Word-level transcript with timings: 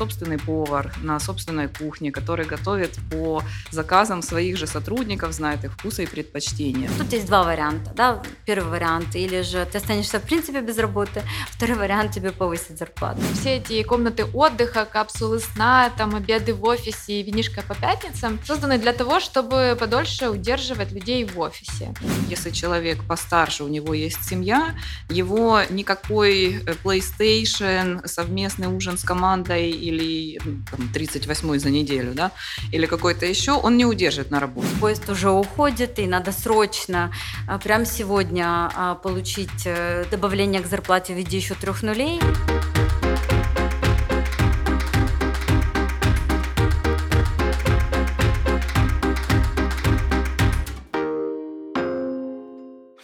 собственный 0.00 0.38
повар 0.38 0.94
на 1.02 1.20
собственной 1.20 1.68
кухне, 1.68 2.10
который 2.10 2.46
готовит 2.46 2.98
по 3.10 3.42
заказам 3.70 4.22
своих 4.22 4.56
же 4.56 4.66
сотрудников, 4.66 5.32
знает 5.32 5.62
их 5.64 5.72
вкусы 5.74 6.04
и 6.04 6.06
предпочтения. 6.06 6.88
Тут 6.96 7.12
есть 7.12 7.26
два 7.26 7.42
варианта. 7.44 7.92
Да? 7.94 8.22
Первый 8.46 8.70
вариант, 8.70 9.14
или 9.14 9.42
же 9.42 9.68
ты 9.70 9.76
останешься 9.76 10.18
в 10.18 10.22
принципе 10.22 10.62
без 10.62 10.78
работы, 10.78 11.22
второй 11.50 11.76
вариант 11.76 12.12
тебе 12.12 12.32
повысить 12.32 12.78
зарплату. 12.78 13.20
Все 13.34 13.56
эти 13.56 13.82
комнаты 13.82 14.24
отдыха, 14.24 14.86
капсулы 14.86 15.38
сна, 15.40 15.90
там 15.98 16.14
обеды 16.14 16.54
в 16.54 16.64
офисе 16.64 17.20
и 17.20 17.22
винишка 17.22 17.62
по 17.68 17.74
пятницам 17.74 18.38
созданы 18.46 18.78
для 18.78 18.94
того, 18.94 19.20
чтобы 19.20 19.76
подольше 19.78 20.30
удерживать 20.30 20.92
людей 20.92 21.24
в 21.24 21.38
офисе. 21.38 21.92
Если 22.30 22.50
человек 22.50 23.04
постарше, 23.04 23.64
у 23.64 23.68
него 23.68 23.92
есть 23.92 24.24
семья, 24.24 24.74
его 25.10 25.60
никакой 25.68 26.54
э, 26.54 26.74
PlayStation, 26.82 28.06
совместный 28.06 28.68
ужин 28.68 28.96
с 28.96 29.04
командой 29.04 29.89
или 29.90 30.38
ну, 30.44 30.58
там, 30.70 30.88
38 30.88 31.58
за 31.58 31.70
неделю, 31.70 32.12
да, 32.14 32.32
или 32.72 32.86
какой-то 32.86 33.26
еще, 33.26 33.52
он 33.52 33.76
не 33.76 33.84
удержит 33.84 34.30
на 34.30 34.40
работе. 34.40 34.68
Поезд 34.80 35.08
уже 35.08 35.30
уходит, 35.30 35.98
и 35.98 36.06
надо 36.06 36.32
срочно, 36.32 37.12
а, 37.46 37.58
прямо 37.58 37.84
сегодня 37.84 38.70
а, 38.74 38.94
получить 38.94 39.66
э, 39.66 40.04
добавление 40.10 40.62
к 40.62 40.66
зарплате 40.66 41.14
в 41.14 41.16
виде 41.16 41.36
еще 41.36 41.54
трех 41.54 41.82
нулей. 41.82 42.20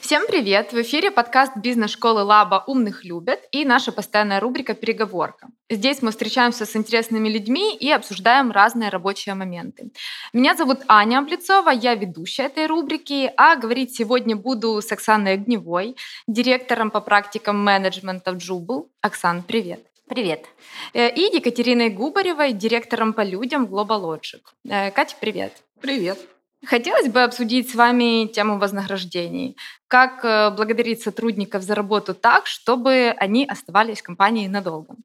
Всем 0.07 0.29
привет! 0.29 0.73
В 0.73 0.81
эфире 0.83 1.11
подкаст 1.11 1.57
бизнес-школы 1.57 2.23
Лаба 2.23 2.63
«Умных 2.69 3.05
любят» 3.05 3.41
и 3.51 3.65
наша 3.65 3.91
постоянная 3.91 4.39
рубрика 4.39 4.75
«Переговорка». 4.75 5.49
Здесь 5.69 6.01
мы 6.01 6.13
встречаемся 6.13 6.65
с 6.65 6.77
интересными 6.77 7.29
людьми 7.29 7.77
и 7.77 7.91
обсуждаем 7.91 8.53
разные 8.53 8.91
рабочие 8.91 9.35
моменты. 9.35 9.91
Меня 10.33 10.55
зовут 10.55 10.83
Аня 10.87 11.19
Облицова, 11.19 11.71
я 11.71 11.97
ведущая 11.97 12.45
этой 12.45 12.67
рубрики, 12.69 13.33
а 13.37 13.57
говорить 13.57 13.97
сегодня 13.97 14.37
буду 14.37 14.81
с 14.81 14.93
Оксаной 14.93 15.33
Огневой, 15.33 15.97
директором 16.29 16.93
по 16.93 17.01
практикам 17.01 17.59
менеджмента 17.65 18.31
в 18.31 18.37
Джубл. 18.37 18.89
Оксан, 19.01 19.43
привет! 19.43 19.81
Привет. 20.07 20.47
Э, 20.95 21.13
и 21.13 21.37
Екатериной 21.37 21.91
Губаревой, 21.91 22.53
директором 22.53 23.13
по 23.13 23.25
людям 23.25 23.67
в 23.67 23.75
Global 23.75 24.03
Logic. 24.03 24.43
Э, 24.69 24.93
Катя, 24.93 25.17
привет! 25.21 25.65
Привет! 25.81 26.36
Хотелось 26.65 27.09
бы 27.09 27.23
обсудить 27.23 27.71
с 27.71 27.75
вами 27.75 28.27
тему 28.27 28.59
вознаграждений. 28.59 29.57
Как 29.89 30.25
э, 30.25 30.51
благодарить 30.51 31.03
сотрудников 31.03 31.63
за 31.63 31.75
работу 31.75 32.15
так, 32.15 32.47
чтобы 32.47 33.15
они 33.19 33.45
оставались 33.45 34.01
в 34.01 34.05
компании 34.05 34.49
надолго. 34.49 34.97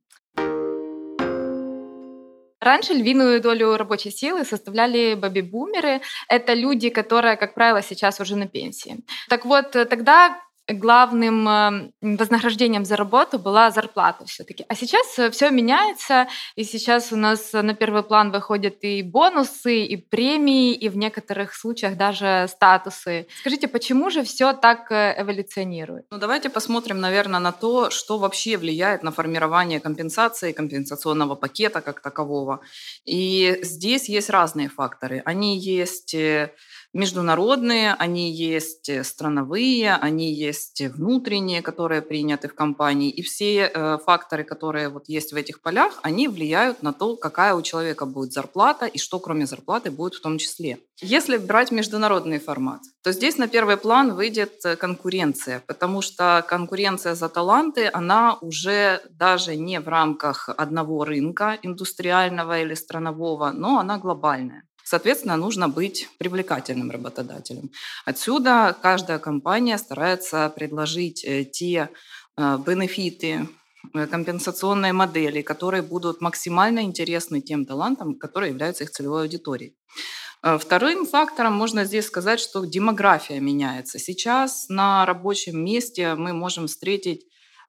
Раньше 2.61 2.93
львиную 2.93 3.41
долю 3.41 3.75
рабочей 3.75 4.11
силы 4.11 4.45
составляли 4.45 5.15
бэби-бумеры. 5.15 6.01
Это 6.29 6.53
люди, 6.53 6.89
которые, 6.89 7.35
как 7.35 7.55
правило, 7.55 7.81
сейчас 7.81 8.19
уже 8.19 8.35
на 8.35 8.47
пенсии. 8.47 9.03
Так 9.29 9.45
вот, 9.45 9.75
э, 9.75 9.85
тогда 9.85 10.39
главным 10.67 11.47
эм, 11.47 11.93
вознаграждением 12.01 12.85
за 12.85 12.95
работу 12.95 13.39
была 13.39 13.71
зарплата 13.71 14.25
все-таки. 14.25 14.65
А 14.67 14.75
сейчас 14.75 15.19
э, 15.19 15.29
все 15.31 15.49
меняется, 15.49 16.27
и 16.55 16.63
сейчас 16.63 17.11
у 17.11 17.15
нас 17.15 17.53
на 17.53 17.73
первый 17.73 18.03
план 18.03 18.31
выходят 18.31 18.83
и 18.83 19.01
бонусы, 19.01 19.83
и 19.83 19.97
премии, 19.97 20.73
и 20.73 20.89
в 20.89 20.97
некоторых 20.97 21.53
случаях 21.53 21.97
даже 21.97 22.47
статусы. 22.49 23.27
Скажите, 23.39 23.67
почему 23.67 24.09
же 24.09 24.23
все 24.23 24.53
так 24.53 24.91
э, 24.91 25.15
эволюционирует? 25.17 26.05
Ну, 26.11 26.17
давайте 26.17 26.49
посмотрим, 26.49 26.99
наверное, 26.99 27.39
на 27.39 27.51
то, 27.51 27.89
что 27.89 28.17
вообще 28.17 28.57
влияет 28.57 29.03
на 29.03 29.11
формирование 29.11 29.79
компенсации, 29.79 30.51
компенсационного 30.51 31.35
пакета 31.35 31.81
как 31.81 32.01
такового. 32.01 32.61
И 33.05 33.59
здесь 33.61 34.09
есть 34.09 34.29
разные 34.29 34.69
факторы. 34.69 35.21
Они 35.25 35.57
есть 35.57 36.13
э, 36.13 36.53
международные, 36.93 37.93
они 37.93 38.31
есть 38.31 38.89
э, 38.89 39.03
страновые, 39.03 39.95
они 39.95 40.33
есть 40.33 40.81
внутренние, 40.81 41.61
которые 41.61 42.01
приняты 42.01 42.47
в 42.47 42.55
компании. 42.55 43.09
И 43.09 43.21
все 43.21 43.71
э, 43.73 43.97
факторы, 44.05 44.43
которые 44.43 44.89
вот 44.89 45.05
есть 45.07 45.31
в 45.33 45.35
этих 45.35 45.61
полях, 45.61 45.99
они 46.03 46.27
влияют 46.27 46.83
на 46.83 46.93
то, 46.93 47.15
какая 47.15 47.55
у 47.55 47.61
человека 47.61 48.05
будет 48.05 48.33
зарплата 48.33 48.85
и 48.85 48.97
что 48.97 49.19
кроме 49.19 49.45
зарплаты 49.45 49.91
будет 49.91 50.15
в 50.15 50.21
том 50.21 50.37
числе. 50.37 50.79
Если 51.03 51.37
брать 51.37 51.71
международный 51.71 52.39
формат, 52.39 52.81
то 53.03 53.11
здесь 53.11 53.37
на 53.37 53.47
первый 53.47 53.77
план 53.77 54.13
выйдет 54.13 54.65
э, 54.65 54.75
конкуренция, 54.75 55.63
потому 55.65 56.01
что 56.01 56.45
конкуренция 56.47 57.15
за 57.15 57.29
таланты, 57.29 57.89
она 57.91 58.37
уже 58.41 59.01
даже 59.09 59.55
не 59.55 59.79
в 59.79 59.87
рамках 59.87 60.49
одного 60.49 61.05
рынка 61.05 61.57
индустриального 61.63 62.61
или 62.61 62.75
странового, 62.75 63.51
но 63.51 63.79
она 63.79 63.97
глобальная. 63.97 64.63
Соответственно, 64.91 65.37
нужно 65.37 65.69
быть 65.69 66.09
привлекательным 66.17 66.91
работодателем. 66.91 67.71
Отсюда 68.03 68.75
каждая 68.81 69.19
компания 69.19 69.77
старается 69.77 70.49
предложить 70.49 71.23
э, 71.23 71.45
те 71.45 71.87
э, 72.35 72.57
бенефиты, 72.67 73.47
э, 73.93 74.07
компенсационные 74.07 74.91
модели, 74.91 75.43
которые 75.43 75.81
будут 75.81 76.19
максимально 76.19 76.81
интересны 76.81 77.39
тем 77.39 77.65
талантам, 77.65 78.19
которые 78.19 78.49
являются 78.49 78.83
их 78.83 78.91
целевой 78.91 79.21
аудиторией. 79.21 79.77
Вторым 80.41 81.05
фактором 81.05 81.53
можно 81.53 81.85
здесь 81.85 82.07
сказать, 82.07 82.41
что 82.41 82.65
демография 82.65 83.39
меняется. 83.39 83.97
Сейчас 83.97 84.67
на 84.67 85.05
рабочем 85.05 85.63
месте 85.63 86.15
мы 86.15 86.33
можем 86.33 86.67
встретить 86.67 87.21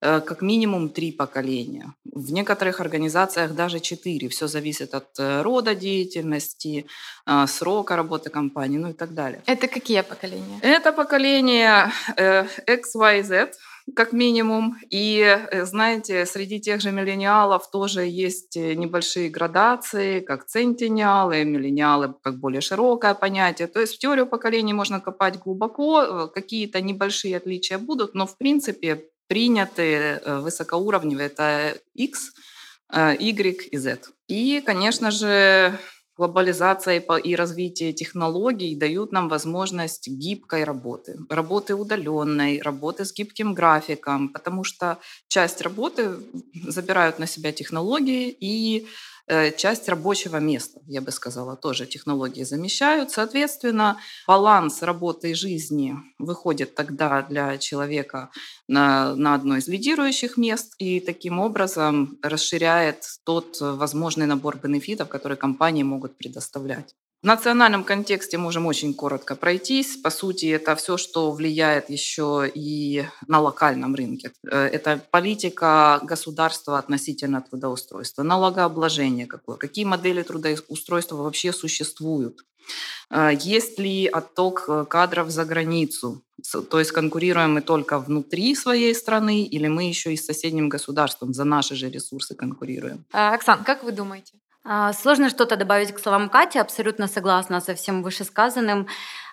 как 0.02 0.42
минимум 0.42 0.88
три 0.88 1.12
поколения. 1.12 1.94
В 2.04 2.32
некоторых 2.32 2.80
организациях 2.80 3.54
даже 3.54 3.80
четыре. 3.80 4.28
Все 4.28 4.46
зависит 4.46 4.94
от 4.94 5.18
э, 5.18 5.42
рода 5.42 5.74
деятельности, 5.74 6.86
а, 7.24 7.46
срока 7.46 7.96
работы 7.96 8.28
компании, 8.28 8.78
ну 8.78 8.90
и 8.90 8.92
так 8.92 9.14
далее. 9.14 9.42
Это 9.46 9.68
какие 9.68 10.02
поколения? 10.02 10.58
Это 10.62 10.92
поколение 10.92 11.92
э, 12.16 12.46
X, 12.66 12.94
Y, 12.94 13.22
Z, 13.22 13.52
как 13.94 14.12
минимум. 14.12 14.76
И, 14.90 15.38
знаете, 15.62 16.26
среди 16.26 16.60
тех 16.60 16.80
же 16.80 16.90
миллениалов 16.92 17.70
тоже 17.70 18.02
есть 18.02 18.56
небольшие 18.56 19.30
градации, 19.30 20.20
как 20.20 20.46
центениалы, 20.46 21.44
миллениалы, 21.44 22.14
как 22.22 22.38
более 22.38 22.60
широкое 22.60 23.14
понятие. 23.14 23.68
То 23.68 23.80
есть 23.80 23.94
в 23.94 23.98
теорию 23.98 24.26
поколений 24.26 24.74
можно 24.74 25.00
копать 25.00 25.38
глубоко, 25.38 26.28
какие-то 26.28 26.80
небольшие 26.80 27.36
отличия 27.36 27.78
будут, 27.78 28.14
но 28.14 28.26
в 28.26 28.36
принципе 28.36 29.11
приняты 29.32 29.82
э, 29.82 30.40
высокоуровневые, 30.40 31.28
это 31.28 31.78
X, 31.94 32.32
э, 32.92 33.16
Y 33.18 33.68
и 33.72 33.78
Z. 33.78 33.98
И, 34.28 34.60
конечно 34.60 35.10
же, 35.10 35.78
глобализация 36.18 37.00
и 37.00 37.34
развитие 37.34 37.94
технологий 37.94 38.76
дают 38.76 39.10
нам 39.10 39.30
возможность 39.30 40.06
гибкой 40.06 40.64
работы, 40.64 41.16
работы 41.30 41.74
удаленной, 41.74 42.60
работы 42.60 43.06
с 43.06 43.14
гибким 43.14 43.54
графиком, 43.54 44.28
потому 44.28 44.64
что 44.64 44.98
часть 45.28 45.62
работы 45.62 46.10
забирают 46.68 47.18
на 47.18 47.26
себя 47.26 47.52
технологии 47.52 48.36
и 48.38 48.86
часть 49.56 49.88
рабочего 49.88 50.38
места, 50.38 50.80
я 50.86 51.00
бы 51.00 51.10
сказала, 51.10 51.56
тоже 51.56 51.86
технологии 51.86 52.44
замещают. 52.44 53.10
Соответственно, 53.10 53.98
баланс 54.26 54.82
работы 54.82 55.30
и 55.30 55.34
жизни 55.34 55.94
выходит 56.18 56.74
тогда 56.74 57.22
для 57.22 57.58
человека 57.58 58.30
на, 58.68 59.14
на 59.16 59.34
одно 59.34 59.56
из 59.56 59.68
лидирующих 59.68 60.36
мест 60.36 60.74
и 60.78 61.00
таким 61.00 61.38
образом 61.38 62.18
расширяет 62.22 63.04
тот 63.24 63.58
возможный 63.60 64.26
набор 64.26 64.56
бенефитов, 64.56 65.08
которые 65.08 65.36
компании 65.36 65.82
могут 65.82 66.16
предоставлять. 66.16 66.94
В 67.22 67.24
национальном 67.24 67.84
контексте 67.84 68.36
можем 68.36 68.66
очень 68.66 68.94
коротко 68.94 69.36
пройтись. 69.36 69.96
По 69.96 70.10
сути, 70.10 70.46
это 70.46 70.74
все, 70.74 70.96
что 70.96 71.30
влияет 71.30 71.88
еще 71.88 72.50
и 72.52 73.04
на 73.28 73.40
локальном 73.40 73.94
рынке. 73.94 74.32
Э, 74.50 74.66
это 74.66 75.00
политика 75.12 76.00
государства 76.02 76.78
относительно 76.78 77.40
трудоустройства, 77.40 78.24
налогообложение 78.24 79.28
какое, 79.28 79.56
какие 79.56 79.84
модели 79.84 80.22
трудоустройства 80.24 81.14
вообще 81.14 81.52
существуют. 81.52 82.44
Э, 83.08 83.30
есть 83.40 83.78
ли 83.78 84.06
отток 84.06 84.64
э, 84.66 84.84
кадров 84.90 85.30
за 85.30 85.44
границу? 85.44 86.24
То 86.70 86.80
есть 86.80 86.90
конкурируем 86.90 87.54
мы 87.54 87.60
только 87.60 88.00
внутри 88.00 88.56
своей 88.56 88.96
страны 88.96 89.44
или 89.44 89.68
мы 89.68 89.84
еще 89.84 90.12
и 90.12 90.16
с 90.16 90.26
соседним 90.26 90.68
государством 90.68 91.32
за 91.32 91.44
наши 91.44 91.76
же 91.76 91.88
ресурсы 91.88 92.34
конкурируем? 92.34 93.04
Оксан, 93.12 93.62
как 93.62 93.84
вы 93.84 93.92
думаете? 93.92 94.32
А, 94.64 94.92
сложно 94.92 95.28
что-то 95.28 95.56
добавить 95.56 95.92
к 95.92 95.98
словам 95.98 96.28
Кати, 96.28 96.58
абсолютно 96.58 97.08
согласна 97.08 97.60
со 97.60 97.74
всем 97.74 98.02
вышесказанным. 98.02 98.86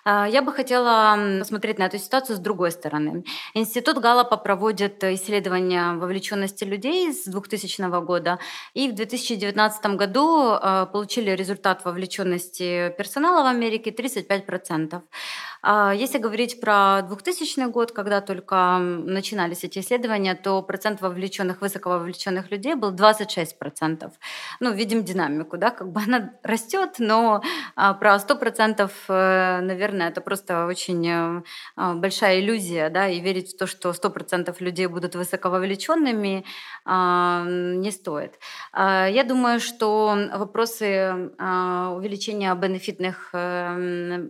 А, 0.04 0.26
я 0.28 0.42
бы 0.42 0.52
хотела 0.52 1.38
посмотреть 1.38 1.78
на 1.78 1.84
эту 1.84 1.98
ситуацию 1.98 2.36
с 2.36 2.38
другой 2.38 2.70
стороны. 2.70 3.24
Институт 3.54 3.98
Галлапа 3.98 4.36
проводит 4.36 5.02
исследования 5.04 5.94
вовлеченности 5.94 6.64
людей 6.64 7.12
с 7.12 7.24
2000 7.24 8.00
года, 8.04 8.38
и 8.74 8.88
в 8.88 8.94
2019 8.94 9.86
году 9.96 10.50
а, 10.52 10.86
получили 10.86 11.30
результат 11.30 11.84
вовлеченности 11.84 12.94
персонала 12.96 13.42
в 13.42 13.46
Америке 13.46 13.90
35%. 13.90 15.02
А, 15.62 15.92
если 15.92 16.18
говорить 16.18 16.60
про 16.60 17.02
2000 17.02 17.70
год, 17.70 17.92
когда 17.92 18.20
только 18.20 18.78
начинались 18.78 19.64
эти 19.64 19.80
исследования, 19.80 20.34
то 20.34 20.62
процент 20.62 21.00
вовлеченных, 21.00 21.60
высоко 21.60 21.90
вовлеченных 21.90 22.50
людей 22.50 22.74
был 22.74 22.92
26%. 22.92 24.10
Ну, 24.60 24.72
видим 24.72 25.04
динамику, 25.04 25.58
да, 25.58 25.70
как 25.70 25.92
бы 25.92 26.00
она 26.00 26.32
растет, 26.42 26.96
но 26.98 27.42
про 27.74 28.18
100%, 28.18 28.90
э, 29.08 29.60
наверное, 29.90 30.10
это 30.10 30.20
просто 30.20 30.66
очень 30.66 31.06
э, 31.08 31.42
а, 31.76 31.94
большая 31.94 32.40
иллюзия, 32.40 32.90
да, 32.90 33.08
и 33.08 33.20
верить 33.20 33.54
в 33.54 33.58
то, 33.58 33.66
что 33.66 33.90
100% 33.90 34.54
людей 34.60 34.86
будут 34.86 35.14
высокововлеченными, 35.14 36.44
а, 36.84 37.44
не 37.46 37.90
стоит. 37.90 38.38
Я 38.74 39.24
думаю, 39.28 39.60
что 39.60 40.16
вопросы 40.34 41.30
увеличения 41.96 42.54
бенефитных 42.54 43.30
э, 43.32 44.20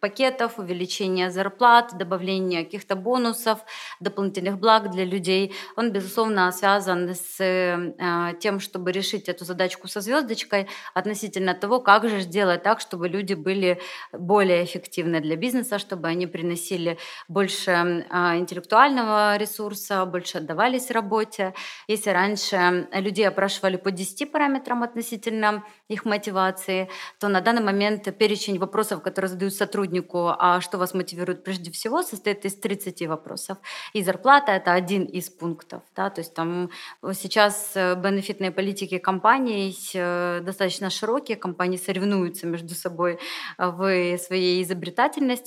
пакетов, 0.00 0.58
увеличения 0.58 1.30
зарплат, 1.30 1.96
добавления 1.98 2.64
каких-то 2.64 2.96
бонусов, 2.96 3.58
дополнительных 4.00 4.58
благ 4.58 4.90
для 4.90 5.04
людей, 5.04 5.52
он, 5.76 5.92
безусловно, 5.92 6.50
связан 6.52 7.14
с 7.14 8.34
тем, 8.40 8.60
чтобы 8.60 8.92
решить 8.92 9.28
эту 9.28 9.44
задачку 9.44 9.88
со 9.88 10.00
звездочкой 10.00 10.66
относительно 10.94 11.54
того, 11.54 11.80
как 11.80 12.08
же 12.08 12.20
сделать 12.20 12.62
так, 12.62 12.80
чтобы 12.80 13.08
люди 13.08 13.34
были 13.34 13.80
более 14.12 14.64
эффективны 14.64 14.93
для 15.02 15.36
бизнеса, 15.36 15.78
чтобы 15.78 16.08
они 16.08 16.26
приносили 16.26 16.98
больше 17.28 17.70
э, 17.70 18.38
интеллектуального 18.38 19.36
ресурса, 19.36 20.04
больше 20.06 20.38
отдавались 20.38 20.90
работе. 20.90 21.54
Если 21.88 22.10
раньше 22.10 22.88
людей 22.92 23.28
опрашивали 23.28 23.76
по 23.76 23.90
10 23.90 24.30
параметрам 24.32 24.82
относительно 24.82 25.64
их 25.88 26.04
мотивации, 26.04 26.88
то 27.18 27.28
на 27.28 27.40
данный 27.40 27.62
момент 27.62 28.16
перечень 28.18 28.58
вопросов, 28.58 29.02
которые 29.02 29.28
задают 29.28 29.54
сотруднику, 29.54 30.28
а 30.38 30.60
что 30.60 30.78
вас 30.78 30.94
мотивирует 30.94 31.44
прежде 31.44 31.70
всего, 31.70 32.02
состоит 32.02 32.44
из 32.44 32.54
30 32.54 33.06
вопросов. 33.06 33.58
И 33.92 34.02
зарплата— 34.02 34.52
это 34.54 34.72
один 34.72 35.04
из 35.04 35.30
пунктов. 35.30 35.82
Да? 35.96 36.10
То 36.10 36.20
есть 36.20 36.34
там 36.34 36.70
сейчас 37.12 37.72
э, 37.74 37.94
бенефитные 37.94 38.50
политики 38.50 38.98
компаний 38.98 39.76
э, 39.94 40.40
достаточно 40.42 40.90
широкие, 40.90 41.36
компании 41.36 41.76
соревнуются 41.76 42.46
между 42.46 42.74
собой 42.74 43.18
в 43.58 44.18
своей 44.18 44.62
изобретательности 44.62 44.83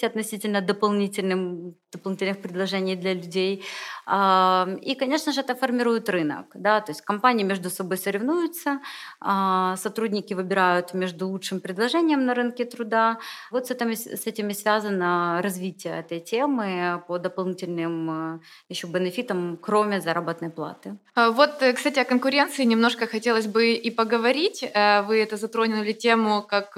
относительно 0.08 0.62
дополнительным, 0.62 1.76
дополнительных 1.98 2.42
предложений 2.42 2.96
для 2.96 3.14
людей. 3.14 3.64
И, 4.10 4.96
конечно 5.00 5.34
же, 5.34 5.42
это 5.42 5.56
формирует 5.56 6.10
рынок. 6.10 6.46
Да? 6.54 6.80
То 6.80 6.92
есть 6.92 7.02
компании 7.02 7.44
между 7.44 7.70
собой 7.70 7.98
соревнуются, 7.98 8.80
а, 9.20 9.76
сотрудники 9.76 10.34
выбирают 10.34 10.94
между 10.94 11.28
лучшим 11.28 11.60
предложением 11.60 12.26
на 12.26 12.34
рынке 12.34 12.66
труда. 12.66 13.18
Вот 13.52 13.68
с 13.68 13.72
этим, 13.72 13.92
с 13.94 14.28
этим 14.28 14.50
и 14.50 14.54
связано 14.54 15.42
развитие 15.44 16.00
этой 16.00 16.20
темы 16.20 17.04
по 17.08 17.18
дополнительным 17.18 18.36
э, 18.36 18.40
еще 18.70 18.88
бенефитам, 18.88 19.58
кроме 19.58 20.02
заработной 20.02 20.50
платы. 20.50 20.98
А, 21.16 21.32
вот, 21.32 21.62
э, 21.62 21.74
кстати, 21.74 22.00
о 22.00 22.06
конкуренции 22.06 22.66
немножко 22.66 23.08
хотелось 23.08 23.48
бы 23.48 23.74
и 23.74 23.92
поговорить. 23.92 24.64
Э, 24.64 25.02
вы 25.02 25.22
это 25.22 25.38
затронули 25.38 25.94
тему, 25.94 26.44
как 26.48 26.74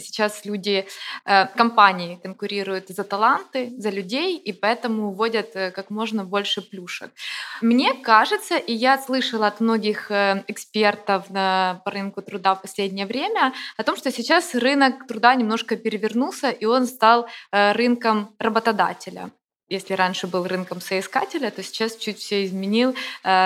сейчас 0.00 0.44
люди, 0.44 0.86
компании 1.56 2.18
конкурируют 2.22 2.88
за 2.88 3.04
таланты, 3.04 3.72
за 3.78 3.90
людей, 3.90 4.36
и 4.36 4.52
поэтому 4.62 5.12
вводят 5.12 5.52
как 5.52 5.90
можно 5.90 6.24
больше 6.24 6.62
плюшек. 6.62 7.10
Мне 7.60 7.94
кажется, 7.94 8.56
и 8.56 8.72
я 8.72 8.96
слышала 8.96 9.48
от 9.48 9.60
многих 9.60 10.10
э, 10.10 10.44
экспертов 10.46 11.26
по 11.28 11.82
рынку 11.84 12.22
труда 12.22 12.54
в 12.54 12.62
последнее 12.62 13.06
время 13.06 13.52
о 13.76 13.82
том, 13.82 13.96
что 13.96 14.12
сейчас 14.12 14.54
рынок 14.54 15.06
труда 15.08 15.34
немножко 15.34 15.76
перевернулся, 15.76 16.50
и 16.50 16.64
он 16.64 16.86
стал 16.86 17.28
э, 17.50 17.72
рынком 17.72 18.34
работодателя 18.38 19.30
если 19.68 19.94
раньше 19.94 20.26
был 20.26 20.46
рынком 20.46 20.80
соискателя, 20.80 21.50
то 21.50 21.62
сейчас 21.62 21.96
чуть 21.96 22.18
все 22.18 22.44
изменил 22.44 22.90
э, 22.90 22.94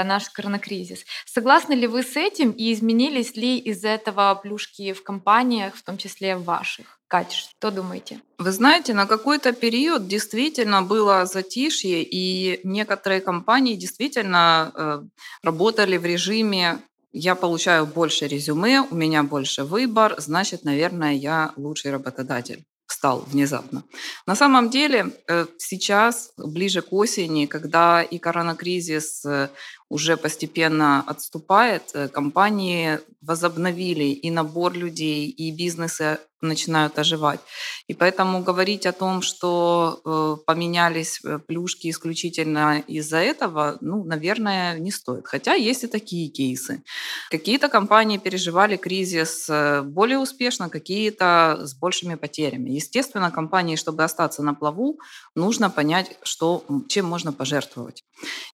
наш 0.04 0.28
коронакризис. 0.30 1.04
Согласны 1.24 1.74
ли 1.74 1.86
вы 1.86 2.02
с 2.02 2.16
этим 2.16 2.50
и 2.50 2.72
изменились 2.72 3.36
ли 3.36 3.58
из 3.58 3.84
этого 3.84 4.34
плюшки 4.42 4.92
в 4.92 5.02
компаниях, 5.02 5.74
в 5.76 5.82
том 5.82 5.98
числе 5.98 6.36
в 6.36 6.44
ваших? 6.44 6.98
Катя, 7.08 7.36
что 7.36 7.70
думаете? 7.70 8.20
Вы 8.38 8.50
знаете, 8.50 8.92
на 8.92 9.06
какой-то 9.06 9.52
период 9.52 10.08
действительно 10.08 10.82
было 10.82 11.24
затишье, 11.24 12.02
и 12.02 12.60
некоторые 12.64 13.20
компании 13.20 13.76
действительно 13.76 14.72
э, 14.74 15.02
работали 15.42 15.96
в 15.96 16.04
режиме 16.04 16.78
я 17.18 17.34
получаю 17.34 17.86
больше 17.86 18.26
резюме, 18.26 18.82
у 18.82 18.94
меня 18.94 19.22
больше 19.22 19.64
выбор, 19.64 20.16
значит, 20.18 20.64
наверное, 20.64 21.14
я 21.14 21.52
лучший 21.56 21.90
работодатель 21.90 22.66
стал 23.06 23.24
внезапно. 23.32 23.84
На 24.26 24.34
самом 24.34 24.68
деле 24.68 25.06
э, 25.28 25.46
сейчас, 25.58 26.32
ближе 26.36 26.82
к 26.82 26.92
осени, 26.92 27.46
когда 27.46 28.02
и 28.02 28.18
коронакризис 28.18 29.24
э, 29.24 29.48
уже 29.88 30.16
постепенно 30.16 31.04
отступает, 31.06 31.82
э, 31.94 32.08
компании 32.08 32.98
возобновили 33.20 34.04
и 34.04 34.30
набор 34.30 34.74
людей, 34.74 35.28
и 35.28 35.50
бизнесы 35.52 36.18
начинают 36.40 36.98
оживать. 36.98 37.40
И 37.88 37.94
поэтому 37.94 38.42
говорить 38.42 38.86
о 38.86 38.92
том, 38.92 39.22
что 39.22 40.00
э, 40.04 40.44
поменялись 40.46 41.20
э, 41.24 41.38
плюшки 41.38 41.88
исключительно 41.88 42.80
из-за 42.80 43.18
этого, 43.18 43.78
ну, 43.80 44.04
наверное, 44.04 44.78
не 44.78 44.90
стоит. 44.90 45.26
Хотя 45.26 45.54
есть 45.54 45.84
и 45.84 45.86
такие 45.86 46.28
кейсы. 46.28 46.82
Какие-то 47.30 47.68
компании 47.68 48.18
переживали 48.18 48.76
кризис 48.76 49.48
более 49.84 50.18
успешно, 50.18 50.68
какие-то 50.68 51.60
с 51.62 51.74
большими 51.74 52.16
потерями. 52.16 52.70
Естественно, 52.70 53.30
компании, 53.30 53.76
чтобы 53.76 54.04
остаться 54.04 54.42
на 54.42 54.54
плаву, 54.54 55.00
нужно 55.34 55.70
понять, 55.70 56.18
что, 56.22 56.64
чем 56.88 57.06
можно 57.06 57.32
пожертвовать. 57.32 58.04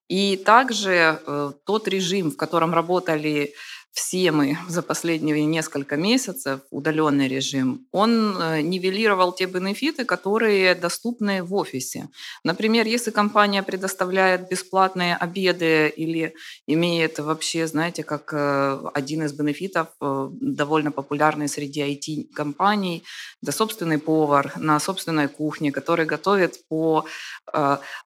И 0.09 0.37
также 0.37 1.22
тот 1.65 1.89
режим, 1.89 2.31
в 2.31 2.37
котором 2.37 2.75
работали 2.75 3.55
все 3.93 4.33
мы 4.33 4.57
за 4.69 4.81
последние 4.83 5.45
несколько 5.45 5.97
месяцев, 5.97 6.61
удаленный 6.71 7.29
режим, 7.29 7.87
он 7.93 8.37
э, 8.41 8.63
нивелировал 8.63 9.33
те 9.33 9.45
бенефиты, 9.45 10.07
которые 10.07 10.75
доступны 10.75 11.43
в 11.43 11.55
офисе. 11.55 12.09
Например, 12.43 12.87
если 12.87 13.11
компания 13.11 13.63
предоставляет 13.63 14.49
бесплатные 14.49 15.15
обеды 15.15 15.89
или 15.89 16.35
имеет 16.67 17.19
вообще, 17.19 17.67
знаете, 17.67 18.03
как 18.03 18.33
э, 18.33 18.81
один 18.95 19.25
из 19.25 19.35
бенефитов, 19.35 19.89
э, 20.01 20.29
довольно 20.41 20.91
популярный 20.91 21.49
среди 21.49 21.83
IT-компаний, 21.83 23.05
да 23.43 23.53
собственный 23.53 23.99
повар 23.99 24.53
на 24.57 24.81
собственной 24.81 25.29
кухне, 25.29 25.71
который 25.71 26.07
готовит 26.07 26.67
по 26.69 27.05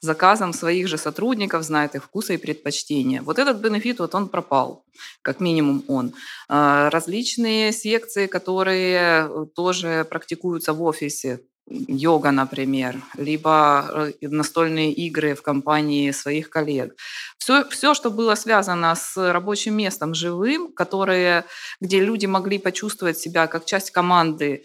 заказам 0.00 0.52
своих 0.52 0.88
же 0.88 0.98
сотрудников, 0.98 1.62
знает 1.62 1.94
их 1.94 2.04
вкусы 2.04 2.34
и 2.34 2.38
предпочтения. 2.38 3.22
Вот 3.22 3.38
этот 3.38 3.58
бенефит, 3.58 4.00
вот 4.00 4.14
он 4.14 4.28
пропал, 4.28 4.84
как 5.22 5.40
минимум 5.40 5.75
он. 5.88 6.14
А, 6.48 6.90
различные 6.90 7.72
секции, 7.72 8.26
которые 8.26 9.28
э, 9.28 9.46
тоже 9.54 10.06
практикуются 10.08 10.72
в 10.72 10.82
офисе, 10.82 11.40
йога, 11.68 12.30
например, 12.30 13.02
либо 13.16 14.12
э, 14.20 14.28
настольные 14.28 14.92
игры 14.92 15.34
в 15.34 15.42
компании 15.42 16.12
своих 16.12 16.48
коллег. 16.48 16.94
Все, 17.38 17.68
все, 17.68 17.94
что 17.94 18.10
было 18.10 18.34
связано 18.34 18.94
с 18.94 19.16
рабочим 19.32 19.76
местом 19.76 20.14
живым, 20.14 20.72
которые, 20.72 21.44
где 21.80 22.00
люди 22.00 22.26
могли 22.26 22.58
почувствовать 22.58 23.18
себя 23.18 23.46
как 23.46 23.64
часть 23.64 23.90
команды, 23.90 24.64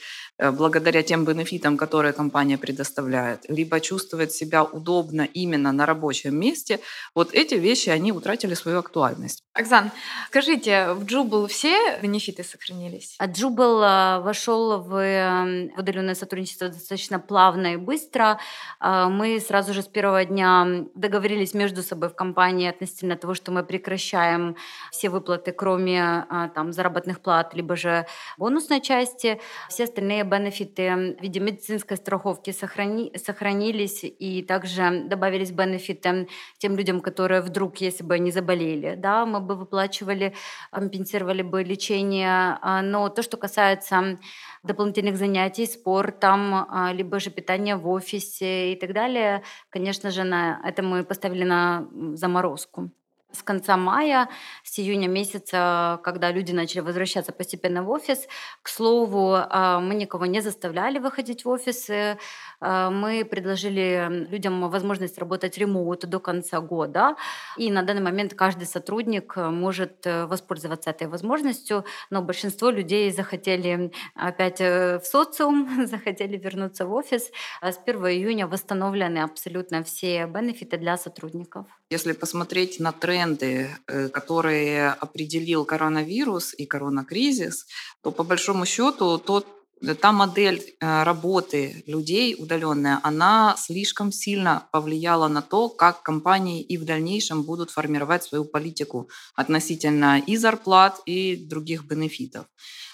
благодаря 0.52 1.04
тем 1.04 1.26
бенефитам, 1.26 1.78
которые 1.78 2.14
компания 2.14 2.58
предоставляет, 2.58 3.46
либо 3.48 3.80
чувствовать 3.80 4.32
себя 4.32 4.64
удобно 4.64 5.22
именно 5.22 5.72
на 5.72 5.86
рабочем 5.86 6.36
месте, 6.36 6.80
вот 7.16 7.34
эти 7.34 7.56
вещи, 7.56 7.90
они 7.90 8.12
утратили 8.12 8.56
свою 8.56 8.80
актуальность. 8.80 9.44
Оксан, 9.54 9.92
скажите, 10.28 10.94
в 10.94 11.04
Джубл 11.04 11.46
все 11.48 12.00
бенефиты 12.02 12.42
сохранились? 12.44 13.16
А 13.20 13.28
Джубл 13.28 13.84
э, 13.84 14.20
вошел 14.20 14.80
в 14.80 14.96
эм, 14.96 15.72
удаленное 15.78 16.16
сотрудничество 16.16 16.70
достаточно 16.70 17.20
плавно 17.20 17.74
и 17.74 17.76
быстро. 17.76 18.40
Э, 18.80 19.08
мы 19.10 19.42
сразу 19.42 19.74
же 19.74 19.82
с 19.82 19.88
первого 19.88 20.24
дня 20.24 20.86
договорились 20.96 21.54
между 21.54 21.84
собой 21.84 22.08
в 22.10 22.16
компании 22.16 22.70
относительно 22.70 23.18
того, 23.18 23.34
что 23.34 23.52
мы 23.52 23.64
прекращаем 23.64 24.56
все 24.90 25.10
выплаты, 25.10 25.52
кроме 25.52 26.26
там, 26.56 26.72
заработных 26.72 27.20
плат, 27.20 27.54
либо 27.54 27.76
же 27.76 28.06
бонусной 28.38 28.80
части. 28.80 29.42
Все 29.68 29.84
остальные 29.84 30.24
бенефиты 30.32 31.16
в 31.20 31.22
виде 31.22 31.40
медицинской 31.40 31.98
страховки 31.98 32.52
сохрани, 32.52 33.12
сохранились, 33.18 34.04
и 34.04 34.42
также 34.44 35.04
добавились 35.06 35.52
бенефиты 35.52 36.28
тем 36.58 36.78
людям, 36.78 37.02
которые 37.02 37.42
вдруг, 37.42 37.82
если 37.82 38.04
бы 38.04 38.16
они 38.16 38.32
заболели, 38.32 38.96
да, 38.96 39.26
мы 39.26 39.40
бы 39.42 39.56
выплачивали, 39.56 40.34
компенсировали 40.72 41.42
бы 41.42 41.64
лечение. 41.64 42.58
А, 42.62 42.82
но 42.82 43.10
то, 43.10 43.22
что 43.24 43.38
касается 43.38 44.18
дополнительных 44.64 45.18
занятий 45.18 45.66
спортом, 45.66 46.54
а, 46.56 46.94
либо 46.94 47.20
же 47.20 47.30
питание 47.30 47.76
в 47.76 47.88
офисе 47.90 48.74
и 48.74 48.76
так 48.76 48.94
далее, 48.94 49.44
конечно 49.70 50.12
же, 50.12 50.24
на 50.24 50.62
это 50.64 50.82
мы 50.84 51.04
поставили 51.04 51.44
на 51.44 51.88
заморозку 52.14 52.92
с 53.34 53.44
конца 53.44 53.78
мая, 53.78 54.30
с 54.64 54.80
июня 54.80 55.08
месяца, 55.08 56.00
когда 56.04 56.32
люди 56.32 56.52
начали 56.52 56.82
возвращаться 56.82 57.32
постепенно 57.32 57.84
в 57.84 57.90
офис. 57.90 58.28
К 58.62 58.70
слову, 58.70 59.36
а, 59.36 59.80
мы 59.80 59.96
никого 59.96 60.26
не 60.26 60.42
заставляли 60.42 61.00
выходить 61.00 61.46
в 61.46 61.50
офисы. 61.50 62.18
А, 62.60 62.90
мы 62.90 63.26
предложили 63.26 64.28
людям 64.30 64.70
возможность 64.70 65.18
работать 65.18 65.58
ремоут 65.58 66.06
до 66.06 66.20
конца 66.20 66.60
года. 66.62 67.16
И 67.58 67.72
на 67.72 67.84
данный 67.84 68.02
момент 68.02 68.34
каждый 68.34 68.66
сотрудник 68.66 69.36
может 69.36 70.06
э, 70.06 70.26
воспользоваться 70.26 70.90
этой 70.90 71.08
возможностью. 71.08 71.86
Но 72.10 72.22
большинство 72.22 72.70
людей 72.70 73.12
захотели 73.12 73.92
опять 74.16 74.62
э, 74.62 75.00
в 75.00 75.06
социум, 75.06 75.86
захотели 75.88 76.38
вернуться 76.38 76.86
в 76.86 76.94
офис. 76.94 77.32
А 77.62 77.72
с 77.72 77.80
1 77.84 78.02
июня 78.08 78.48
восстановлены 78.48 79.20
абсолютно 79.20 79.84
все 79.84 80.26
бенефиты 80.26 80.78
для 80.78 80.98
сотрудников. 80.98 81.66
Если 81.90 82.14
посмотреть 82.14 82.80
на 82.80 82.92
тренды, 83.22 83.70
э, 83.88 84.10
которые 84.10 84.90
определил 84.90 85.66
коронавирус 85.66 86.54
и 86.58 86.66
коронакризис, 86.66 87.66
то 88.04 88.12
по 88.12 88.24
большому 88.24 88.66
счету 88.66 89.18
тот 89.18 89.46
э, 89.82 89.96
та 89.96 90.12
модель 90.12 90.60
э, 90.60 91.04
работы 91.04 91.84
людей 91.88 92.36
удаленная, 92.40 93.00
она 93.04 93.56
слишком 93.58 94.12
сильно 94.12 94.68
повлияла 94.72 95.28
на 95.28 95.42
то, 95.42 95.70
как 95.70 96.04
компании 96.04 96.62
и 96.62 96.78
в 96.78 96.86
дальнейшем 96.86 97.44
будут 97.44 97.72
формировать 97.72 98.24
свою 98.24 98.46
политику 98.46 99.08
относительно 99.36 100.20
и 100.20 100.38
зарплат, 100.38 101.02
и 101.06 101.36
других 101.36 101.84
бенефитов. 101.86 102.46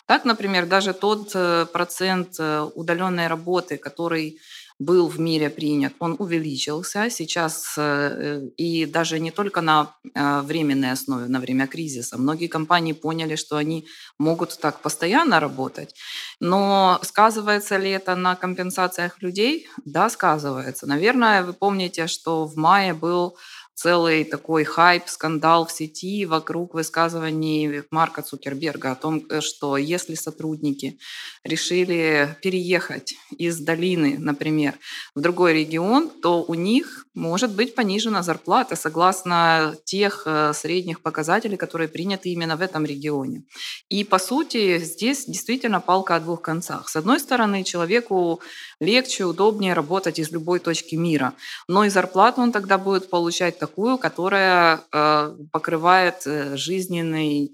Так, 0.07 0.25
например, 0.25 0.65
даже 0.65 0.93
тот 0.93 1.33
процент 1.73 2.39
удаленной 2.75 3.27
работы, 3.27 3.77
который 3.77 4.37
был 4.79 5.07
в 5.07 5.19
мире 5.19 5.49
принят, 5.49 5.93
он 5.99 6.15
увеличился 6.19 7.09
сейчас 7.09 7.75
э, 7.77 8.41
и 8.57 8.85
даже 8.85 9.19
не 9.19 9.31
только 9.31 9.61
на 9.61 9.95
э, 10.13 10.41
временной 10.41 10.91
основе, 10.91 11.27
на 11.27 11.39
время 11.39 11.67
кризиса. 11.67 12.17
Многие 12.17 12.47
компании 12.47 12.93
поняли, 12.93 13.35
что 13.35 13.57
они 13.57 13.87
могут 14.19 14.57
так 14.59 14.81
постоянно 14.81 15.39
работать, 15.39 15.95
но 16.39 16.99
сказывается 17.01 17.77
ли 17.77 17.89
это 17.89 18.15
на 18.15 18.35
компенсациях 18.35 19.21
людей? 19.21 19.67
Да, 19.85 20.09
сказывается. 20.09 20.85
Наверное, 20.85 21.43
вы 21.43 21.53
помните, 21.53 22.07
что 22.07 22.45
в 22.45 22.55
мае 22.55 22.93
был 22.93 23.35
целый 23.77 24.23
такой 24.23 24.63
хайп, 24.63 25.03
скандал 25.07 25.67
в 25.67 25.71
сети 25.71 26.25
вокруг 26.25 26.73
высказываний 26.73 27.83
Марка 27.91 28.23
Цукерберга 28.23 28.91
о 28.91 28.95
том, 28.95 29.23
э, 29.29 29.39
что 29.39 29.77
если 29.77 30.15
сотрудники 30.15 30.97
решили 31.43 32.35
переехать 32.41 33.13
из 33.37 33.59
долины, 33.59 34.17
например, 34.17 34.73
в 35.13 35.21
другой 35.21 35.53
регион, 35.53 36.09
то 36.09 36.43
у 36.43 36.55
них 36.55 37.05
может 37.17 37.55
быть 37.55 37.75
понижена 37.75 38.21
зарплата 38.23 38.75
согласно 38.75 39.75
тех 39.85 40.23
э, 40.25 40.53
средних 40.53 41.01
показателей, 41.01 41.57
которые 41.57 41.87
приняты 41.87 42.29
именно 42.29 42.55
в 42.55 42.61
этом 42.61 42.85
регионе. 42.85 43.43
И 43.89 44.03
по 44.03 44.19
сути 44.19 44.77
здесь 44.77 45.25
действительно 45.25 45.81
палка 45.81 46.15
о 46.15 46.19
двух 46.19 46.41
концах. 46.41 46.89
С 46.89 46.95
одной 46.95 47.19
стороны, 47.19 47.63
человеку 47.63 48.39
легче, 48.79 49.25
удобнее 49.25 49.73
работать 49.73 50.19
из 50.19 50.31
любой 50.31 50.59
точки 50.59 50.95
мира, 50.95 51.33
но 51.67 51.85
и 51.85 51.89
зарплату 51.89 52.41
он 52.41 52.51
тогда 52.51 52.77
будет 52.77 53.09
получать 53.09 53.57
такую, 53.57 53.97
которая 53.97 54.81
э, 54.91 55.35
покрывает 55.51 56.21
э, 56.25 56.55
жизненный 56.55 57.51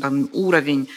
там, 0.00 0.28
уровень 0.32 0.88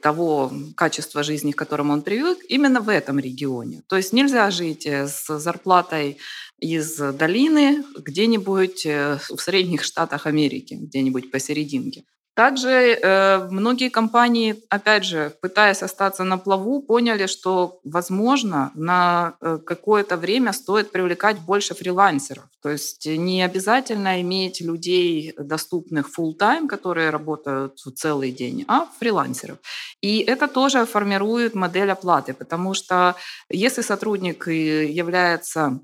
того 0.00 0.50
качества 0.74 1.22
жизни, 1.22 1.52
к 1.52 1.56
которому 1.56 1.92
он 1.92 2.02
привык, 2.02 2.38
именно 2.48 2.80
в 2.80 2.88
этом 2.88 3.18
регионе. 3.18 3.82
То 3.88 3.96
есть 3.96 4.12
нельзя 4.12 4.50
жить 4.50 4.86
с 4.86 5.38
зарплатой 5.38 6.18
из 6.58 6.96
долины 6.96 7.84
где-нибудь 7.96 8.84
в 8.84 9.38
средних 9.38 9.84
штатах 9.84 10.26
Америки, 10.26 10.74
где-нибудь 10.74 11.30
посерединке. 11.30 12.04
Также 12.36 12.68
э, 12.68 13.48
многие 13.50 13.88
компании, 13.88 14.62
опять 14.68 15.04
же, 15.06 15.32
пытаясь 15.40 15.82
остаться 15.82 16.22
на 16.22 16.36
плаву, 16.36 16.82
поняли, 16.82 17.24
что, 17.26 17.80
возможно, 17.82 18.72
на 18.74 19.36
э, 19.40 19.58
какое-то 19.64 20.18
время 20.18 20.52
стоит 20.52 20.92
привлекать 20.92 21.38
больше 21.38 21.74
фрилансеров. 21.74 22.44
То 22.62 22.68
есть 22.68 23.06
не 23.06 23.42
обязательно 23.42 24.20
иметь 24.20 24.60
людей, 24.60 25.32
доступных 25.38 26.10
full-time, 26.14 26.68
которые 26.68 27.08
работают 27.08 27.78
целый 27.94 28.32
день, 28.32 28.66
а 28.68 28.86
фрилансеров. 29.00 29.56
И 30.02 30.18
это 30.18 30.46
тоже 30.46 30.84
формирует 30.84 31.54
модель 31.54 31.90
оплаты, 31.90 32.34
потому 32.34 32.74
что 32.74 33.16
если 33.48 33.80
сотрудник 33.80 34.46
является 34.46 35.80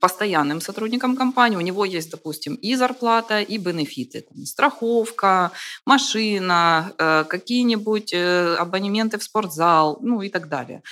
постоянным 0.00 0.60
сотрудником 0.60 1.16
компании, 1.16 1.56
у 1.56 1.60
него 1.60 1.84
есть, 1.84 2.10
допустим, 2.10 2.54
и 2.54 2.74
зарплата, 2.74 3.40
и 3.40 3.58
бенефиты, 3.58 4.22
там, 4.22 4.46
страховка, 4.46 5.52
машина, 5.84 6.92
э, 6.98 7.24
какие-нибудь 7.28 8.14
э, 8.14 8.56
абонементы 8.58 9.18
в 9.18 9.22
спортзал, 9.22 9.98
ну 10.00 10.22
и 10.22 10.30
так 10.30 10.48
далее, 10.48 10.82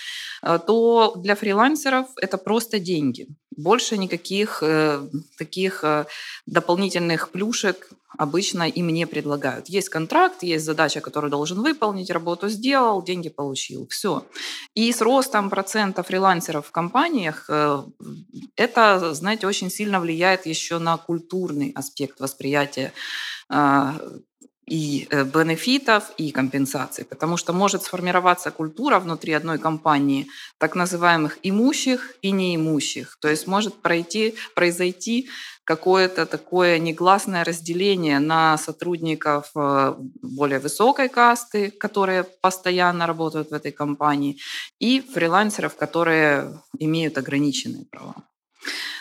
э, 0.42 0.58
то 0.66 1.14
для 1.16 1.34
фрилансеров 1.36 2.06
это 2.20 2.36
просто 2.36 2.78
деньги. 2.78 3.28
Больше 3.56 3.96
никаких 3.96 4.64
таких 5.38 5.84
дополнительных 6.44 7.30
плюшек 7.30 7.88
обычно 8.18 8.68
им 8.68 8.88
не 8.88 9.06
предлагают. 9.06 9.68
Есть 9.68 9.88
контракт, 9.88 10.42
есть 10.42 10.64
задача, 10.64 11.00
которую 11.00 11.30
должен 11.30 11.60
выполнить, 11.62 12.10
работу 12.10 12.48
сделал, 12.48 13.02
деньги 13.02 13.28
получил. 13.28 13.86
Все. 13.88 14.26
И 14.74 14.92
с 14.92 15.00
ростом 15.00 15.50
процента 15.50 16.02
фрилансеров 16.02 16.66
в 16.66 16.72
компаниях 16.72 17.46
э, 17.48 17.82
это, 18.56 19.14
знаете, 19.14 19.46
очень 19.46 19.70
сильно 19.70 20.00
влияет 20.00 20.46
еще 20.46 20.78
на 20.78 20.96
культурный 20.96 21.72
аспект 21.74 22.20
восприятия 22.20 22.92
а, 23.48 24.00
и 24.66 25.06
э, 25.10 25.24
бенефитов, 25.24 26.12
и 26.16 26.30
компенсаций, 26.30 27.04
потому 27.04 27.36
что 27.36 27.52
может 27.52 27.82
сформироваться 27.82 28.50
культура 28.50 28.98
внутри 28.98 29.32
одной 29.32 29.58
компании 29.58 30.26
так 30.58 30.74
называемых 30.74 31.38
имущих 31.42 32.16
и 32.22 32.30
неимущих. 32.30 33.18
То 33.20 33.28
есть 33.28 33.46
может 33.46 33.74
пройти, 33.82 34.34
произойти 34.54 35.28
какое-то 35.64 36.26
такое 36.26 36.78
негласное 36.78 37.44
разделение 37.44 38.20
на 38.20 38.58
сотрудников 38.58 39.50
э, 39.56 39.94
более 40.22 40.58
высокой 40.58 41.08
касты, 41.08 41.70
которые 41.70 42.24
постоянно 42.24 43.06
работают 43.06 43.50
в 43.50 43.54
этой 43.54 43.72
компании, 43.72 44.38
и 44.78 45.00
фрилансеров, 45.00 45.76
которые 45.76 46.60
имеют 46.78 47.18
ограниченные 47.18 47.84
права. 47.90 48.14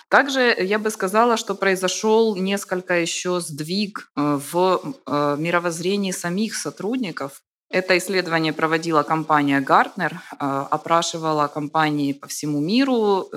Также 0.10 0.56
я 0.60 0.80
бы 0.80 0.90
сказала, 0.90 1.38
что 1.38 1.56
произошел 1.56 2.36
несколько 2.36 3.00
еще 3.00 3.40
сдвиг 3.40 4.12
э, 4.16 4.40
в 4.52 4.96
э, 5.06 5.36
мировоззрении 5.40 6.12
самих 6.12 6.56
сотрудников. 6.56 7.42
Это 7.70 7.98
исследование 7.98 8.54
проводила 8.54 9.02
компания 9.02 9.60
Gartner, 9.60 10.18
опрашивала 10.38 11.48
компании 11.48 12.14
по 12.14 12.28
всему 12.28 12.62
миру, 12.62 13.28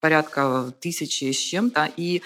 порядка 0.00 0.72
тысячи 0.80 1.32
с 1.32 1.36
чем-то, 1.36 1.90
и 1.96 2.22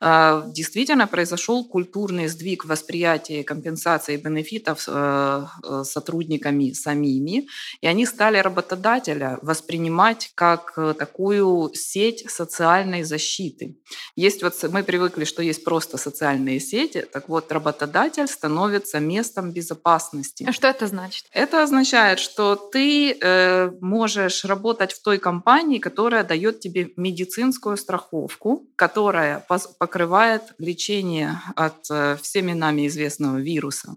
действительно 0.00 1.06
произошел 1.06 1.64
культурный 1.64 2.28
сдвиг 2.28 2.64
восприятия 2.64 3.44
компенсации 3.44 4.16
бенефитов 4.16 4.84
э, 4.88 5.46
э, 5.62 5.82
сотрудниками 5.84 6.72
самими, 6.72 7.46
и 7.82 7.86
они 7.86 8.06
стали 8.06 8.38
работодателя 8.38 9.38
воспринимать 9.42 10.32
как 10.34 10.72
э, 10.76 10.94
такую 10.98 11.70
сеть 11.74 12.30
социальной 12.30 13.02
защиты. 13.02 13.76
Есть 14.16 14.42
вот 14.42 14.54
мы 14.72 14.82
привыкли, 14.82 15.24
что 15.24 15.42
есть 15.42 15.64
просто 15.64 15.98
социальные 15.98 16.60
сети, 16.60 17.06
так 17.12 17.28
вот 17.28 17.52
работодатель 17.52 18.26
становится 18.26 19.00
местом 19.00 19.52
безопасности. 19.52 20.46
А 20.48 20.52
что 20.52 20.68
это 20.68 20.86
значит? 20.86 21.26
Это 21.32 21.62
означает, 21.62 22.18
что 22.18 22.56
ты 22.56 23.18
э, 23.20 23.70
можешь 23.80 24.44
работать 24.44 24.92
в 24.92 25.02
той 25.02 25.18
компании, 25.18 25.78
которая 25.78 26.24
дает 26.24 26.60
тебе 26.60 26.90
медицинскую 26.96 27.76
страховку, 27.76 28.66
которая 28.76 29.44
по, 29.48 29.58
по 29.78 29.89
покрывает 29.90 30.42
лечение 30.58 31.40
от 31.56 31.90
э, 31.90 32.16
всеми 32.22 32.52
нами 32.52 32.86
известного 32.86 33.38
вируса, 33.38 33.96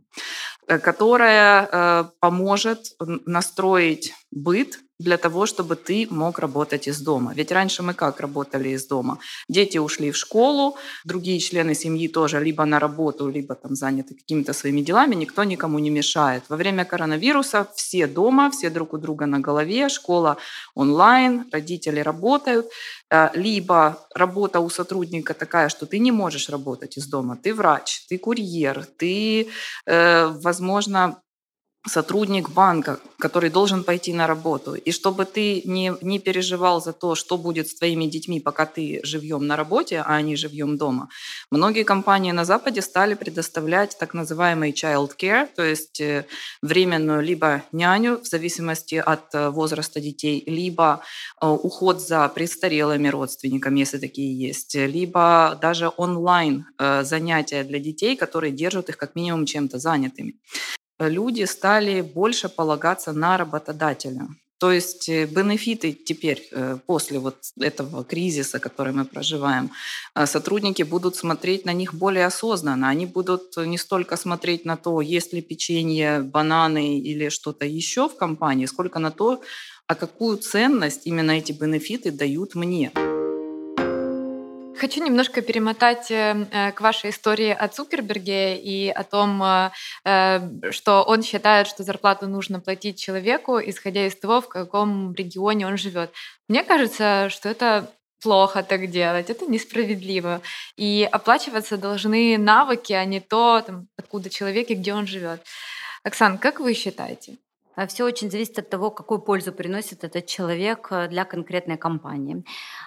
э, 0.67 0.79
которое 0.79 1.69
э, 1.71 2.05
поможет 2.19 2.95
настроить 3.27 4.15
быт 4.31 4.79
для 5.03 5.17
того, 5.17 5.45
чтобы 5.45 5.75
ты 5.75 6.07
мог 6.09 6.39
работать 6.39 6.87
из 6.87 7.01
дома. 7.01 7.33
Ведь 7.35 7.51
раньше 7.51 7.83
мы 7.83 7.93
как 7.93 8.19
работали 8.21 8.69
из 8.69 8.87
дома? 8.87 9.19
Дети 9.49 9.77
ушли 9.77 10.11
в 10.11 10.17
школу, 10.17 10.77
другие 11.05 11.39
члены 11.39 11.75
семьи 11.75 12.07
тоже 12.07 12.43
либо 12.43 12.65
на 12.65 12.79
работу, 12.79 13.29
либо 13.29 13.55
там 13.55 13.75
заняты 13.75 14.15
какими-то 14.15 14.53
своими 14.53 14.81
делами, 14.81 15.15
никто 15.15 15.43
никому 15.43 15.79
не 15.79 15.89
мешает. 15.89 16.43
Во 16.49 16.55
время 16.55 16.85
коронавируса 16.85 17.67
все 17.75 18.07
дома, 18.07 18.49
все 18.49 18.69
друг 18.69 18.93
у 18.93 18.97
друга 18.97 19.25
на 19.25 19.39
голове, 19.39 19.89
школа 19.89 20.37
онлайн, 20.75 21.45
родители 21.51 21.99
работают, 21.99 22.67
э, 23.09 23.29
либо 23.33 23.97
работа 24.15 24.59
у 24.59 24.69
сотрудника 24.69 25.33
такая, 25.33 25.69
что 25.69 25.85
ты 25.85 25.99
не 25.99 26.11
можешь 26.11 26.49
работать 26.49 26.97
из 26.97 27.07
дома, 27.07 27.37
ты 27.43 27.53
врач, 27.53 28.05
ты 28.09 28.17
курьер, 28.17 28.85
ты, 28.97 29.49
э, 29.85 30.27
возможно, 30.27 31.19
сотрудник 31.85 32.49
банка, 32.49 32.99
который 33.19 33.49
должен 33.49 33.83
пойти 33.83 34.13
на 34.13 34.25
работу, 34.25 34.73
и 34.73 34.91
чтобы 34.91 35.25
ты 35.25 35.61
не, 35.65 35.93
не 36.01 36.19
переживал 36.19 36.81
за 36.81 36.93
то, 36.93 37.15
что 37.15 37.37
будет 37.37 37.67
с 37.67 37.75
твоими 37.75 38.05
детьми, 38.05 38.39
пока 38.39 38.65
ты 38.65 39.01
живьем 39.03 39.45
на 39.47 39.57
работе, 39.57 39.99
а 39.99 40.15
они 40.15 40.35
живьем 40.37 40.77
дома, 40.77 41.09
многие 41.51 41.83
компании 41.83 42.31
на 42.31 42.45
Западе 42.45 42.81
стали 42.81 43.15
предоставлять 43.15 43.97
так 43.99 44.13
называемый 44.13 44.71
child 44.71 45.11
care, 45.17 45.47
то 45.55 45.63
есть 45.63 45.99
э, 45.99 46.25
временную 46.61 47.21
либо 47.21 47.63
няню 47.73 48.19
в 48.19 48.27
зависимости 48.27 48.95
от 48.95 49.35
э, 49.35 49.49
возраста 49.49 49.99
детей, 49.99 50.43
либо 50.47 51.01
э, 51.41 51.47
уход 51.47 52.01
за 52.01 52.29
престарелыми 52.29 53.09
родственниками, 53.09 53.79
если 53.79 53.97
такие 53.97 54.47
есть, 54.47 54.75
либо 54.75 55.57
даже 55.61 55.91
онлайн 55.97 56.65
занятия 56.79 57.63
для 57.63 57.79
детей, 57.79 58.15
которые 58.15 58.51
держат 58.51 58.89
их 58.89 58.97
как 58.97 59.15
минимум 59.15 59.45
чем-то 59.45 59.79
занятыми 59.79 60.35
люди 61.07 61.43
стали 61.45 62.01
больше 62.01 62.49
полагаться 62.49 63.13
на 63.13 63.37
работодателя. 63.37 64.27
То 64.63 64.71
есть 64.71 65.09
э, 65.09 65.25
бенефиты 65.25 65.91
теперь, 65.91 66.47
э, 66.51 66.77
после 66.85 67.19
вот 67.19 67.35
этого 67.59 68.05
кризиса, 68.05 68.59
который 68.59 68.93
мы 68.93 69.03
проживаем, 69.03 69.71
э, 70.15 70.25
сотрудники 70.25 70.83
будут 70.83 71.17
смотреть 71.17 71.65
на 71.65 71.73
них 71.73 71.93
более 71.93 72.25
осознанно. 72.25 72.87
Они 72.87 73.05
будут 73.05 73.57
не 73.57 73.77
столько 73.77 74.15
смотреть 74.15 74.63
на 74.65 74.77
то, 74.77 75.01
есть 75.01 75.33
ли 75.33 75.41
печенье, 75.41 76.21
бананы 76.21 76.97
или 76.99 77.27
что-то 77.29 77.65
еще 77.65 78.07
в 78.07 78.15
компании, 78.15 78.65
сколько 78.65 78.99
на 78.99 79.11
то, 79.11 79.41
а 79.87 79.95
какую 79.95 80.37
ценность 80.37 81.07
именно 81.07 81.31
эти 81.31 81.51
бенефиты 81.51 82.11
дают 82.11 82.55
мне. 82.55 82.91
Хочу 84.83 85.01
немножко 85.01 85.41
перемотать 85.41 86.11
э, 86.11 86.45
э, 86.51 86.73
к 86.73 86.81
вашей 86.81 87.11
истории 87.11 87.51
о 87.51 87.69
Цукерберге 87.69 88.57
и 88.57 88.89
о 88.89 89.05
том, 89.05 89.41
э, 89.41 89.71
что 90.71 91.03
он 91.03 91.23
считает, 91.23 91.67
что 91.67 91.83
зарплату 91.83 92.27
нужно 92.27 92.59
платить 92.59 92.99
человеку, 92.99 93.61
исходя 93.61 94.05
из 94.05 94.13
того, 94.17 94.41
в 94.41 94.49
каком 94.49 95.13
регионе 95.13 95.67
он 95.67 95.77
живет. 95.77 96.11
Мне 96.49 96.65
кажется, 96.65 97.29
что 97.29 97.47
это 97.47 97.93
плохо 98.21 98.61
так 98.61 98.91
делать, 98.91 99.29
это 99.29 99.45
несправедливо. 99.45 100.41
И 100.75 101.07
оплачиваться 101.09 101.77
должны 101.77 102.37
навыки, 102.37 102.91
а 102.91 103.05
не 103.05 103.21
то, 103.21 103.63
там, 103.65 103.87
откуда 103.95 104.29
человек 104.29 104.69
и 104.69 104.75
где 104.75 104.93
он 104.93 105.07
живет. 105.07 105.41
Оксан, 106.03 106.37
как 106.37 106.59
вы 106.59 106.73
считаете? 106.73 107.37
А 107.75 107.87
Все 107.87 108.05
очень 108.05 108.29
зависит 108.29 108.59
от 108.59 108.69
того, 108.69 108.91
какую 108.91 109.19
пользу 109.19 109.51
приносит 109.51 110.03
этот 110.03 110.27
человек 110.27 110.87
э, 110.91 111.07
для 111.07 111.25
конкретной 111.25 111.77
компании. 111.77 112.43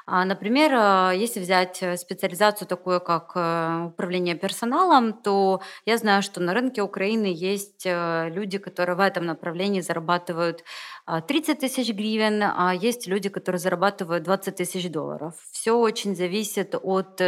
А, 0.06 0.24
например, 0.24 0.72
э, 0.72 1.16
если 1.16 1.40
взять 1.40 1.82
э, 1.82 1.96
специализацию 1.96 2.68
такую, 2.68 3.00
как 3.00 3.30
управление 3.30 4.36
персоналом, 4.36 5.12
то 5.12 5.60
я 5.86 5.96
знаю, 5.98 6.22
что 6.22 6.40
на 6.40 6.54
рынке 6.54 6.82
Украины 6.82 7.26
есть 7.26 7.84
люди, 7.84 8.58
которые 8.58 8.96
в 8.96 9.00
этом 9.00 9.26
направлении 9.26 9.80
зарабатывают 9.80 10.62
30 11.06 11.60
тысяч 11.60 11.92
гривен, 11.92 12.42
а 12.42 12.74
есть 12.74 13.06
люди, 13.06 13.28
которые 13.28 13.60
зарабатывают 13.60 14.24
20 14.24 14.56
тысяч 14.56 14.90
долларов. 14.90 15.34
Все 15.52 15.76
очень 15.76 16.16
зависит 16.16 16.74
от 16.82 17.20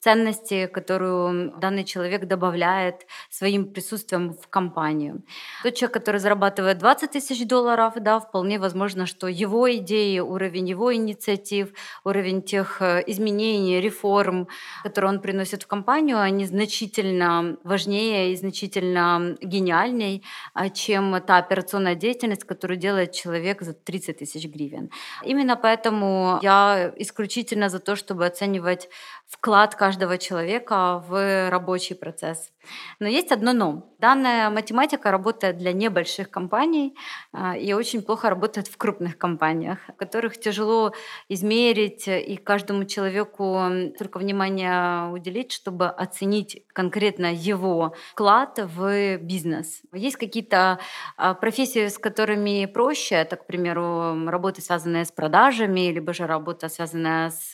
ценности, 0.00 0.66
которую 0.66 1.52
данный 1.58 1.84
человек 1.84 2.26
добавляет 2.26 3.06
своим 3.28 3.72
присутствием 3.72 4.34
в 4.34 4.48
компанию. 4.48 5.22
Тот 5.62 5.74
человек, 5.74 5.94
который 5.94 6.20
зарабатывает 6.20 6.78
20 6.78 7.10
тысяч 7.10 7.46
долларов, 7.46 7.94
да, 7.96 8.18
вполне 8.20 8.58
возможно, 8.58 9.06
что 9.06 9.26
его 9.28 9.72
идеи, 9.76 10.20
уровень 10.20 10.68
его 10.68 10.94
инициатив, 10.94 11.72
уровень 12.04 12.42
тех 12.42 12.80
э, 12.80 13.02
изменений, 13.06 13.80
реформ, 13.80 14.48
которые 14.82 15.10
он 15.10 15.20
приносит 15.20 15.62
в 15.62 15.66
компанию, 15.66 16.20
они 16.20 16.46
значительно 16.46 17.56
важнее 17.64 18.32
и 18.32 18.36
значительно 18.36 19.36
гениальней, 19.40 20.22
а, 20.54 20.70
чем 20.70 21.20
та 21.26 21.38
операционная 21.38 21.94
деятельность, 21.94 22.44
которую 22.44 22.78
делает 22.78 22.99
человек 23.06 23.62
за 23.62 23.72
30 23.72 24.18
тысяч 24.18 24.46
гривен. 24.46 24.90
Именно 25.24 25.56
поэтому 25.56 26.38
я 26.42 26.92
исключительно 26.96 27.68
за 27.68 27.78
то, 27.78 27.96
чтобы 27.96 28.26
оценивать 28.26 28.88
вклад 29.30 29.74
каждого 29.76 30.18
человека 30.18 31.02
в 31.08 31.50
рабочий 31.50 31.94
процесс. 31.94 32.50
Но 32.98 33.06
есть 33.06 33.32
одно 33.32 33.52
но. 33.52 33.86
Данная 33.98 34.50
математика 34.50 35.10
работает 35.10 35.56
для 35.58 35.72
небольших 35.72 36.30
компаний 36.30 36.96
а, 37.32 37.56
и 37.56 37.72
очень 37.72 38.02
плохо 38.02 38.28
работает 38.28 38.68
в 38.68 38.76
крупных 38.76 39.18
компаниях, 39.18 39.78
в 39.88 39.92
которых 39.92 40.38
тяжело 40.38 40.92
измерить 41.28 42.08
и 42.08 42.36
каждому 42.36 42.84
человеку 42.84 43.60
только 43.98 44.18
внимание 44.18 45.10
уделить, 45.12 45.52
чтобы 45.52 45.86
оценить 45.88 46.64
конкретно 46.72 47.32
его 47.32 47.94
вклад 48.12 48.58
в 48.58 49.18
бизнес. 49.18 49.82
Есть 49.92 50.16
какие-то 50.16 50.78
а, 51.16 51.34
профессии, 51.34 51.88
с 51.88 51.98
которыми 51.98 52.66
проще, 52.66 52.89
так, 52.94 53.42
к 53.42 53.46
примеру, 53.46 54.28
работа, 54.28 54.60
связанная 54.60 55.04
с 55.04 55.12
продажами, 55.12 55.92
либо 55.92 56.12
же 56.12 56.26
работа, 56.26 56.68
связанная 56.68 57.30
с 57.30 57.52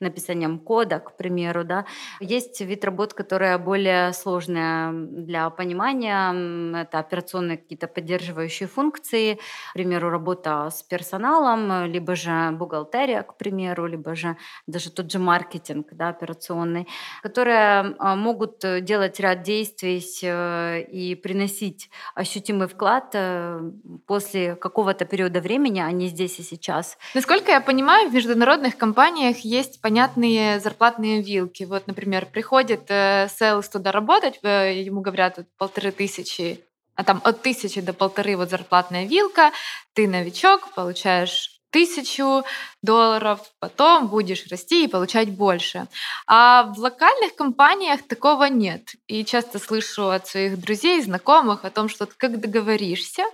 написанием 0.00 0.58
кода, 0.58 0.98
к 0.98 1.16
примеру. 1.16 1.64
Да. 1.64 1.84
Есть 2.20 2.60
вид 2.60 2.84
работ, 2.84 3.14
которая 3.14 3.58
более 3.58 4.12
сложная 4.12 4.92
для 4.92 5.50
понимания. 5.50 6.82
Это 6.82 6.98
операционные 6.98 7.58
какие-то 7.58 7.86
поддерживающие 7.86 8.68
функции, 8.68 9.34
к 9.70 9.74
примеру, 9.74 10.10
работа 10.10 10.68
с 10.70 10.82
персоналом, 10.82 11.86
либо 11.86 12.16
же 12.16 12.50
бухгалтерия, 12.52 13.22
к 13.22 13.36
примеру, 13.36 13.86
либо 13.86 14.14
же 14.14 14.36
даже 14.66 14.90
тот 14.90 15.10
же 15.10 15.18
маркетинг 15.18 15.88
да, 15.92 16.08
операционный, 16.08 16.86
которые 17.22 17.94
а, 17.98 18.16
могут 18.16 18.64
делать 18.82 19.20
ряд 19.20 19.42
действий 19.42 20.02
э, 20.22 20.82
и 20.82 21.14
приносить 21.14 21.90
ощутимый 22.14 22.68
вклад 22.68 23.10
э, 23.14 23.60
после 24.06 24.55
какого-то 24.56 25.04
периода 25.04 25.40
времени, 25.40 25.80
а 25.80 25.90
не 25.90 26.08
здесь 26.08 26.38
и 26.38 26.42
сейчас. 26.42 26.98
Насколько 27.14 27.52
я 27.52 27.60
понимаю, 27.60 28.10
в 28.10 28.14
международных 28.14 28.76
компаниях 28.76 29.38
есть 29.38 29.80
понятные 29.80 30.60
зарплатные 30.60 31.22
вилки. 31.22 31.64
Вот, 31.64 31.86
например, 31.86 32.26
приходит 32.26 32.82
э, 32.88 33.28
селс 33.28 33.68
туда 33.68 33.92
работать, 33.92 34.38
ему 34.42 35.00
говорят 35.00 35.38
полторы 35.58 35.92
тысячи, 35.92 36.60
а 36.94 37.04
там 37.04 37.20
от 37.24 37.42
тысячи 37.42 37.80
до 37.80 37.92
полторы 37.92 38.36
вот 38.36 38.50
зарплатная 38.50 39.04
вилка, 39.04 39.52
ты 39.92 40.08
новичок, 40.08 40.72
получаешь 40.74 41.56
тысячу 41.70 42.42
долларов, 42.82 43.40
потом 43.58 44.08
будешь 44.08 44.46
расти 44.50 44.84
и 44.84 44.88
получать 44.88 45.30
больше. 45.30 45.88
А 46.26 46.62
в 46.74 46.78
локальных 46.78 47.34
компаниях 47.34 48.00
такого 48.06 48.44
нет. 48.44 48.94
И 49.08 49.24
часто 49.26 49.58
слышу 49.58 50.08
от 50.08 50.26
своих 50.26 50.58
друзей, 50.58 51.02
знакомых 51.02 51.66
о 51.66 51.70
том, 51.70 51.90
что 51.90 52.08
как 52.16 52.40
договоришься, 52.40 53.24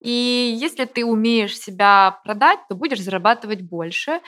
и 0.00 0.56
если 0.58 0.86
ты 0.86 1.04
умеешь 1.04 1.58
себя 1.58 2.18
продать, 2.24 2.58
то 2.68 2.74
будешь 2.74 3.00
зарабатывать 3.00 3.60
больше. 3.60 4.20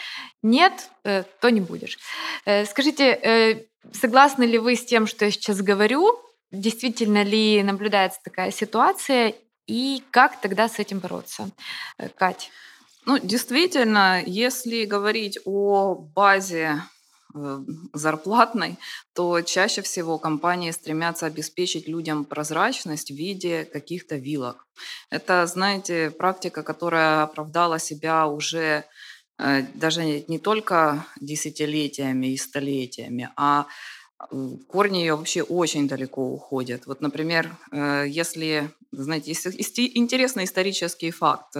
Нет, 0.42 0.90
э, 1.04 1.24
то 1.40 1.50
не 1.50 1.60
будешь. 1.60 1.98
Э, 2.44 2.66
скажите, 2.66 3.04
э, 3.12 3.64
согласны 3.92 4.44
ли 4.44 4.58
вы 4.58 4.76
с 4.76 4.84
тем, 4.84 5.06
что 5.06 5.24
я 5.24 5.30
сейчас 5.30 5.62
говорю? 5.62 6.18
Действительно 6.50 7.22
ли 7.22 7.62
наблюдается 7.62 8.20
такая 8.22 8.50
ситуация? 8.50 9.34
И 9.66 10.02
как 10.10 10.40
тогда 10.40 10.68
с 10.68 10.78
этим 10.78 10.98
бороться? 10.98 11.48
Кать. 12.16 12.50
Ну, 13.06 13.18
действительно, 13.18 14.22
если 14.24 14.84
говорить 14.84 15.38
о 15.46 15.94
базе 15.94 16.82
зарплатной, 17.92 18.76
то 19.14 19.40
чаще 19.42 19.82
всего 19.82 20.18
компании 20.18 20.70
стремятся 20.70 21.26
обеспечить 21.26 21.88
людям 21.88 22.24
прозрачность 22.24 23.10
в 23.10 23.14
виде 23.14 23.64
каких-то 23.64 24.16
вилок. 24.16 24.66
Это, 25.10 25.46
знаете, 25.46 26.10
практика, 26.10 26.62
которая 26.62 27.22
оправдала 27.22 27.78
себя 27.78 28.26
уже 28.26 28.84
э, 29.38 29.62
даже 29.74 30.24
не 30.28 30.38
только 30.38 31.06
десятилетиями 31.20 32.28
и 32.32 32.36
столетиями, 32.36 33.30
а 33.36 33.66
э, 34.18 34.48
корни 34.68 34.98
ее 34.98 35.14
вообще 35.14 35.42
очень 35.42 35.88
далеко 35.88 36.22
уходят. 36.22 36.86
Вот, 36.86 37.00
например, 37.00 37.56
если, 37.72 38.70
знаете, 38.92 39.32
интересный 39.32 40.44
исторический 40.44 41.10
факт. 41.10 41.56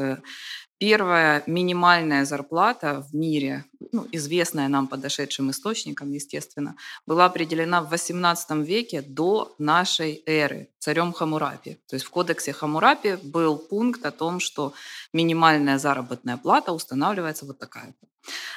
Первая 0.83 1.45
минимальная 1.47 2.25
зарплата 2.25 3.07
в 3.09 3.14
мире, 3.14 3.64
ну, 3.92 4.09
известная 4.11 4.66
нам 4.66 4.88
подошедшим 4.88 5.49
источникам, 5.53 6.11
естественно, 6.11 6.75
была 7.07 7.27
определена 7.27 7.83
в 7.83 7.92
XVIII 7.92 8.64
веке 8.64 9.01
до 9.01 9.55
нашей 9.59 10.25
эры 10.27 10.71
царем 10.81 11.12
Хамурапи. 11.12 11.79
То 11.88 11.95
есть 11.95 12.05
в 12.05 12.11
кодексе 12.11 12.53
Хамурапи 12.53 13.16
был 13.23 13.59
пункт 13.59 14.05
о 14.05 14.11
том, 14.11 14.40
что 14.40 14.73
минимальная 15.12 15.79
заработная 15.79 16.37
плата 16.37 16.73
устанавливается 16.73 17.47
вот 17.47 17.61
такая. 17.61 17.95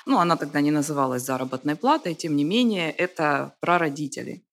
Ну, 0.08 0.18
она 0.18 0.36
тогда 0.36 0.62
не 0.62 0.72
называлась 0.72 1.22
заработной 1.22 1.76
платой, 1.76 2.16
тем 2.16 2.36
не 2.36 2.44
менее, 2.44 2.90
это 2.90 3.54
прародители. 3.60 4.44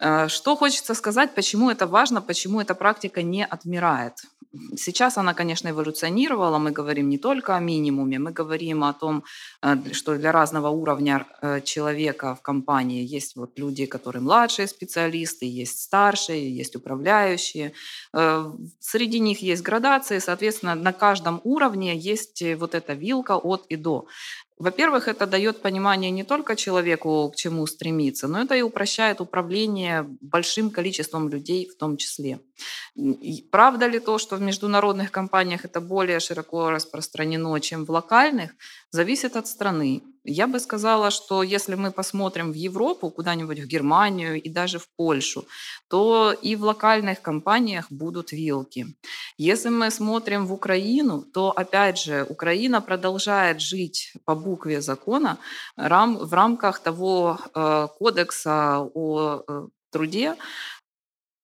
Э, 0.00 0.26
что 0.26 0.56
хочется 0.56 0.94
сказать, 0.94 1.34
почему 1.36 1.70
это 1.70 1.86
важно, 1.86 2.22
почему 2.22 2.60
эта 2.60 2.74
практика 2.74 3.22
не 3.22 3.44
отмирает. 3.44 4.14
Сейчас 4.76 5.16
она, 5.18 5.32
конечно, 5.34 5.68
эволюционировала. 5.68 6.58
Мы 6.58 6.72
говорим 6.72 7.08
не 7.08 7.18
только 7.18 7.56
о 7.56 7.60
минимуме, 7.60 8.18
мы 8.18 8.32
говорим 8.32 8.82
о 8.82 8.92
том, 8.92 9.22
э, 9.62 9.92
что 9.92 10.16
для 10.16 10.32
разного 10.32 10.68
уровня 10.68 11.26
э, 11.42 11.60
человека 11.60 12.34
в 12.34 12.42
компании 12.42 13.04
есть 13.04 13.36
вот 13.36 13.58
люди, 13.58 13.86
которые 13.86 14.22
младшие 14.22 14.66
специалисты, 14.66 15.46
есть 15.46 15.82
старшие, 15.82 16.56
есть 16.56 16.74
управляющие. 16.74 17.72
Э, 18.12 18.52
среди 18.80 19.20
них 19.20 19.40
есть 19.40 19.62
градации, 19.62 20.18
соответственно, 20.18 20.74
на 20.74 20.92
каждом 20.92 21.40
уровне 21.44 21.96
есть 21.96 22.42
вот 22.58 22.74
эта 22.74 22.94
вилка 22.94 23.36
от 23.36 23.66
и 23.68 23.76
до. 23.76 24.06
Во-первых, 24.60 25.08
это 25.08 25.26
дает 25.26 25.62
понимание 25.62 26.10
не 26.10 26.22
только 26.22 26.54
человеку, 26.54 27.30
к 27.32 27.36
чему 27.36 27.66
стремиться, 27.66 28.28
но 28.28 28.42
это 28.42 28.54
и 28.54 28.60
упрощает 28.60 29.22
управление 29.22 30.04
большим 30.20 30.70
количеством 30.70 31.30
людей 31.30 31.66
в 31.66 31.78
том 31.78 31.96
числе. 31.96 32.40
И 32.94 33.48
правда 33.50 33.86
ли 33.86 34.00
то, 34.00 34.18
что 34.18 34.36
в 34.36 34.42
международных 34.42 35.10
компаниях 35.10 35.64
это 35.64 35.80
более 35.80 36.20
широко 36.20 36.70
распространено, 36.70 37.58
чем 37.60 37.86
в 37.86 37.90
локальных, 37.90 38.50
зависит 38.90 39.34
от 39.36 39.46
страны. 39.46 40.02
Я 40.24 40.46
бы 40.46 40.60
сказала, 40.60 41.10
что 41.10 41.42
если 41.42 41.76
мы 41.76 41.92
посмотрим 41.92 42.52
в 42.52 42.54
Европу, 42.54 43.10
куда-нибудь 43.10 43.58
в 43.60 43.66
Германию 43.66 44.42
и 44.42 44.50
даже 44.50 44.78
в 44.78 44.86
Польшу, 44.96 45.46
то 45.88 46.32
и 46.32 46.56
в 46.56 46.64
локальных 46.64 47.22
компаниях 47.22 47.86
будут 47.90 48.32
вилки. 48.32 48.86
Если 49.38 49.70
мы 49.70 49.90
смотрим 49.90 50.46
в 50.46 50.52
Украину, 50.52 51.22
то, 51.22 51.50
опять 51.50 51.98
же, 51.98 52.26
Украина 52.28 52.82
продолжает 52.82 53.60
жить 53.60 54.12
по 54.24 54.34
букве 54.34 54.82
закона 54.82 55.38
в 55.76 56.32
рамках 56.32 56.80
того 56.80 57.38
э, 57.54 57.88
кодекса 57.98 58.80
о 58.94 59.42
э, 59.48 59.68
труде, 59.90 60.36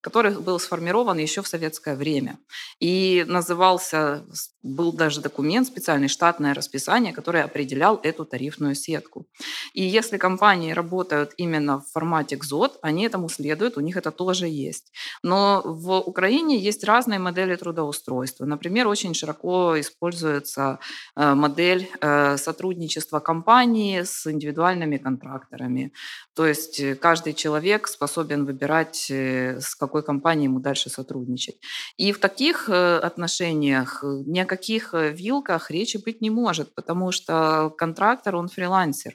который 0.06 0.38
был 0.38 0.60
сформирован 0.60 1.18
еще 1.18 1.42
в 1.42 1.48
советское 1.48 1.96
время. 1.96 2.38
И 2.78 3.24
назывался, 3.26 4.24
был 4.66 4.92
даже 4.92 5.20
документ, 5.20 5.66
специальный 5.66 6.08
штатное 6.08 6.54
расписание, 6.54 7.12
которое 7.12 7.44
определял 7.44 8.00
эту 8.02 8.24
тарифную 8.24 8.74
сетку. 8.74 9.26
И 9.72 9.82
если 9.82 10.18
компании 10.18 10.72
работают 10.72 11.32
именно 11.36 11.78
в 11.78 11.86
формате 11.92 12.36
КЗОТ, 12.36 12.78
они 12.82 13.04
этому 13.04 13.28
следуют, 13.28 13.76
у 13.76 13.80
них 13.80 13.96
это 13.96 14.10
тоже 14.10 14.48
есть. 14.48 14.92
Но 15.22 15.62
в 15.64 15.98
Украине 16.00 16.58
есть 16.58 16.84
разные 16.84 17.18
модели 17.18 17.56
трудоустройства. 17.56 18.44
Например, 18.44 18.88
очень 18.88 19.14
широко 19.14 19.78
используется 19.80 20.78
э, 21.16 21.34
модель 21.34 21.88
э, 22.00 22.36
сотрудничества 22.36 23.20
компании 23.20 24.02
с 24.02 24.26
индивидуальными 24.30 24.98
контракторами. 24.98 25.92
То 26.34 26.46
есть 26.46 26.80
э, 26.80 26.94
каждый 26.94 27.32
человек 27.32 27.88
способен 27.88 28.44
выбирать, 28.44 29.10
с 29.10 29.74
какой 29.74 30.02
компании 30.02 30.44
ему 30.44 30.60
дальше 30.60 30.90
сотрудничать. 30.90 31.56
И 31.96 32.12
в 32.12 32.18
таких 32.18 32.68
отношениях 32.68 34.02
ни 34.02 34.40
о 34.40 34.46
каких 34.56 34.94
э, 34.94 35.10
вилках 35.10 35.70
речи 35.70 35.98
быть 35.98 36.22
не 36.22 36.30
может, 36.30 36.74
потому 36.74 37.12
что 37.12 37.70
контрактор, 37.76 38.36
он 38.36 38.48
фрилансер. 38.48 39.12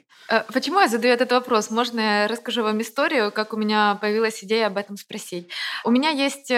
Почему 0.52 0.80
я 0.80 0.88
задаю 0.88 1.14
этот 1.14 1.32
вопрос? 1.32 1.70
Можно 1.70 2.00
я 2.00 2.28
расскажу 2.28 2.62
вам 2.62 2.80
историю, 2.80 3.32
как 3.32 3.52
у 3.52 3.56
меня 3.56 3.98
появилась 4.00 4.44
идея 4.44 4.68
об 4.68 4.76
этом 4.76 4.96
спросить? 4.96 5.48
У 5.84 5.90
меня 5.90 6.10
есть 6.10 6.48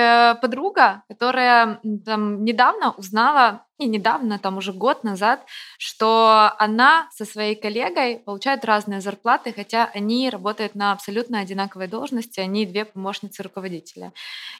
подруга, 0.43 1.03
которая 1.09 1.81
там, 2.05 2.45
недавно 2.45 2.93
узнала 2.93 3.65
и 3.79 3.87
недавно, 3.87 4.39
там 4.39 4.59
уже 4.59 4.73
год 4.73 5.03
назад, 5.03 5.45
что 5.79 6.53
она 6.59 7.09
со 7.13 7.25
своей 7.25 7.57
коллегой 7.57 8.19
получает 8.19 8.65
разные 8.65 9.01
зарплаты, 9.01 9.53
хотя 9.53 9.91
они 9.93 10.31
работают 10.31 10.77
на 10.77 10.93
абсолютно 10.93 11.41
одинаковой 11.41 11.89
должности, 11.89 12.39
они 12.39 12.67
две 12.67 12.85
помощницы 12.85 13.43
руководителя. 13.43 14.13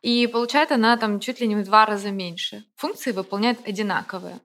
И 0.03 0.27
получает 0.27 0.73
она 0.73 0.97
там 0.97 1.21
чуть 1.21 1.41
ли 1.41 1.47
не 1.47 1.55
в 1.55 1.65
два 1.65 1.87
раза 1.87 2.11
меньше. 2.11 2.65
Функции 2.77 3.13
выполняет 3.13 3.67
одинаковые. 3.69 4.41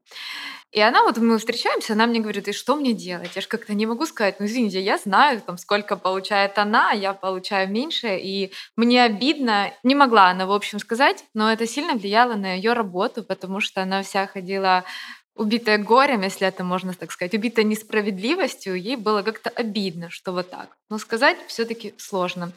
И 0.72 0.80
она, 0.82 1.02
вот 1.04 1.18
мы 1.18 1.40
встречаемся, 1.40 1.94
она 1.94 2.06
мне 2.06 2.20
говорит, 2.20 2.48
и 2.48 2.52
что 2.54 2.76
мне 2.76 2.94
делать? 2.94 3.32
Я 3.36 3.42
же 3.42 3.48
как-то 3.48 3.74
не 3.74 3.88
могу 3.88 4.06
сказать, 4.06 4.40
ну 4.40 4.46
извините, 4.46 4.80
я 4.80 5.00
знаю, 5.00 5.42
там, 5.42 5.58
сколько 5.58 5.96
получает 5.96 6.60
она, 6.60 6.92
я 6.92 7.14
получаю 7.14 7.72
меньше, 7.72 8.18
и 8.18 8.54
мне 8.76 9.04
обидно. 9.04 9.74
Не 9.82 9.96
могла 9.96 10.30
она, 10.30 10.46
в 10.46 10.52
общем, 10.52 10.78
сказать, 10.78 11.26
но 11.34 11.52
это 11.52 11.66
сильно 11.66 11.96
влияло 11.96 12.36
на 12.36 12.54
ее 12.54 12.74
работу, 12.74 13.24
потому 13.24 13.62
что 13.62 13.82
она 13.82 14.04
вся 14.04 14.28
ходила 14.28 14.84
убитая 15.40 15.78
горем, 15.78 16.22
если 16.22 16.46
это 16.46 16.64
можно 16.64 16.94
так 16.94 17.12
сказать, 17.12 17.34
убитая 17.34 17.66
несправедливостью, 17.66 18.76
ей 18.76 18.98
было 18.98 19.22
как-то 19.22 19.50
обидно, 19.50 20.10
что 20.10 20.34
вот 20.34 20.50
так. 20.50 20.68
Но 20.90 20.98
сказать 20.98 21.38
все-таки 21.48 21.94
сложно. 21.98 22.52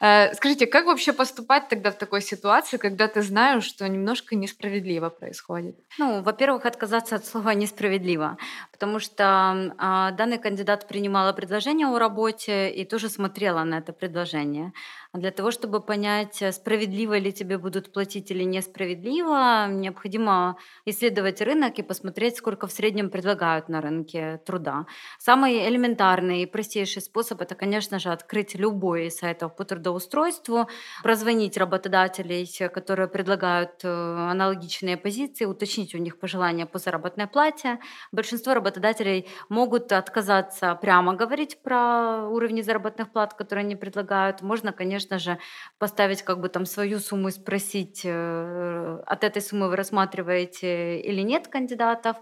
Э, 0.00 0.34
скажите, 0.34 0.66
как 0.66 0.86
вообще 0.86 1.12
поступать 1.12 1.68
тогда 1.68 1.90
в 1.90 1.98
такой 1.98 2.22
ситуации, 2.22 2.76
когда 2.76 3.08
ты 3.08 3.22
знаешь, 3.22 3.64
что 3.64 3.88
немножко 3.88 4.36
несправедливо 4.36 5.08
происходит? 5.10 5.76
Ну, 5.98 6.22
во-первых, 6.22 6.66
отказаться 6.66 7.16
от 7.16 7.26
слова 7.26 7.54
несправедливо, 7.54 8.36
потому 8.72 9.00
что 9.00 9.24
э, 9.24 10.16
данный 10.16 10.38
кандидат 10.38 10.86
принимала 10.86 11.32
предложение 11.32 11.88
о 11.88 11.98
работе 11.98 12.70
и 12.70 12.84
тоже 12.84 13.08
смотрела 13.08 13.64
на 13.64 13.78
это 13.78 13.92
предложение. 13.92 14.72
Для 15.14 15.30
того, 15.30 15.50
чтобы 15.50 15.80
понять, 15.80 16.42
э, 16.42 16.52
справедливо 16.52 17.16
ли 17.16 17.32
тебе 17.32 17.56
будут 17.56 17.92
платить 17.94 18.30
или 18.30 18.44
несправедливо, 18.44 19.66
необходимо 19.70 20.58
исследовать 20.84 21.40
рынок 21.40 21.78
и 21.78 21.82
посмотреть, 21.82 22.36
сколько 22.36 22.66
в 22.66 22.72
среднем 22.72 23.08
предлагают 23.08 23.70
на 23.70 23.80
рынке 23.80 24.38
труда. 24.44 24.84
Самый 25.18 25.66
элементарный 25.66 26.42
и 26.42 26.46
простейший 26.46 27.00
способ– 27.00 27.40
это, 27.42 27.54
конечно 27.54 27.98
же, 27.98 28.10
открыть 28.10 28.54
любой 28.54 29.06
из 29.06 29.16
сайтов 29.16 29.56
по 29.56 29.64
трудоустройству, 29.64 30.68
прозвонить 31.02 31.56
работодателей, 31.56 32.46
которые 32.68 33.08
предлагают 33.08 33.82
э, 33.84 33.88
аналогичные 33.88 34.98
позиции, 34.98 35.46
уточнить 35.46 35.94
у 35.94 35.98
них 35.98 36.18
пожелания 36.18 36.66
по 36.66 36.78
заработной 36.78 37.26
плате. 37.26 37.78
Большинство 38.12 38.52
работодателей 38.52 39.26
могут 39.48 39.90
отказаться 39.90 40.74
прямо 40.74 41.14
говорить 41.14 41.62
про 41.62 42.28
уровни 42.28 42.60
заработных 42.60 43.10
плат, 43.10 43.32
которые 43.32 43.64
они 43.64 43.74
предлагают. 43.74 44.42
Можно, 44.42 44.72
конечно, 44.72 44.97
конечно 44.98 45.18
же, 45.18 45.38
поставить 45.78 46.22
как 46.22 46.40
бы 46.40 46.48
там 46.48 46.66
свою 46.66 46.98
сумму 47.00 47.28
и 47.28 47.32
спросить, 47.32 48.02
э, 48.04 49.02
от 49.06 49.24
этой 49.24 49.42
суммы 49.42 49.68
вы 49.68 49.76
рассматриваете 49.76 51.00
или 51.00 51.22
нет 51.22 51.48
кандидатов. 51.48 52.16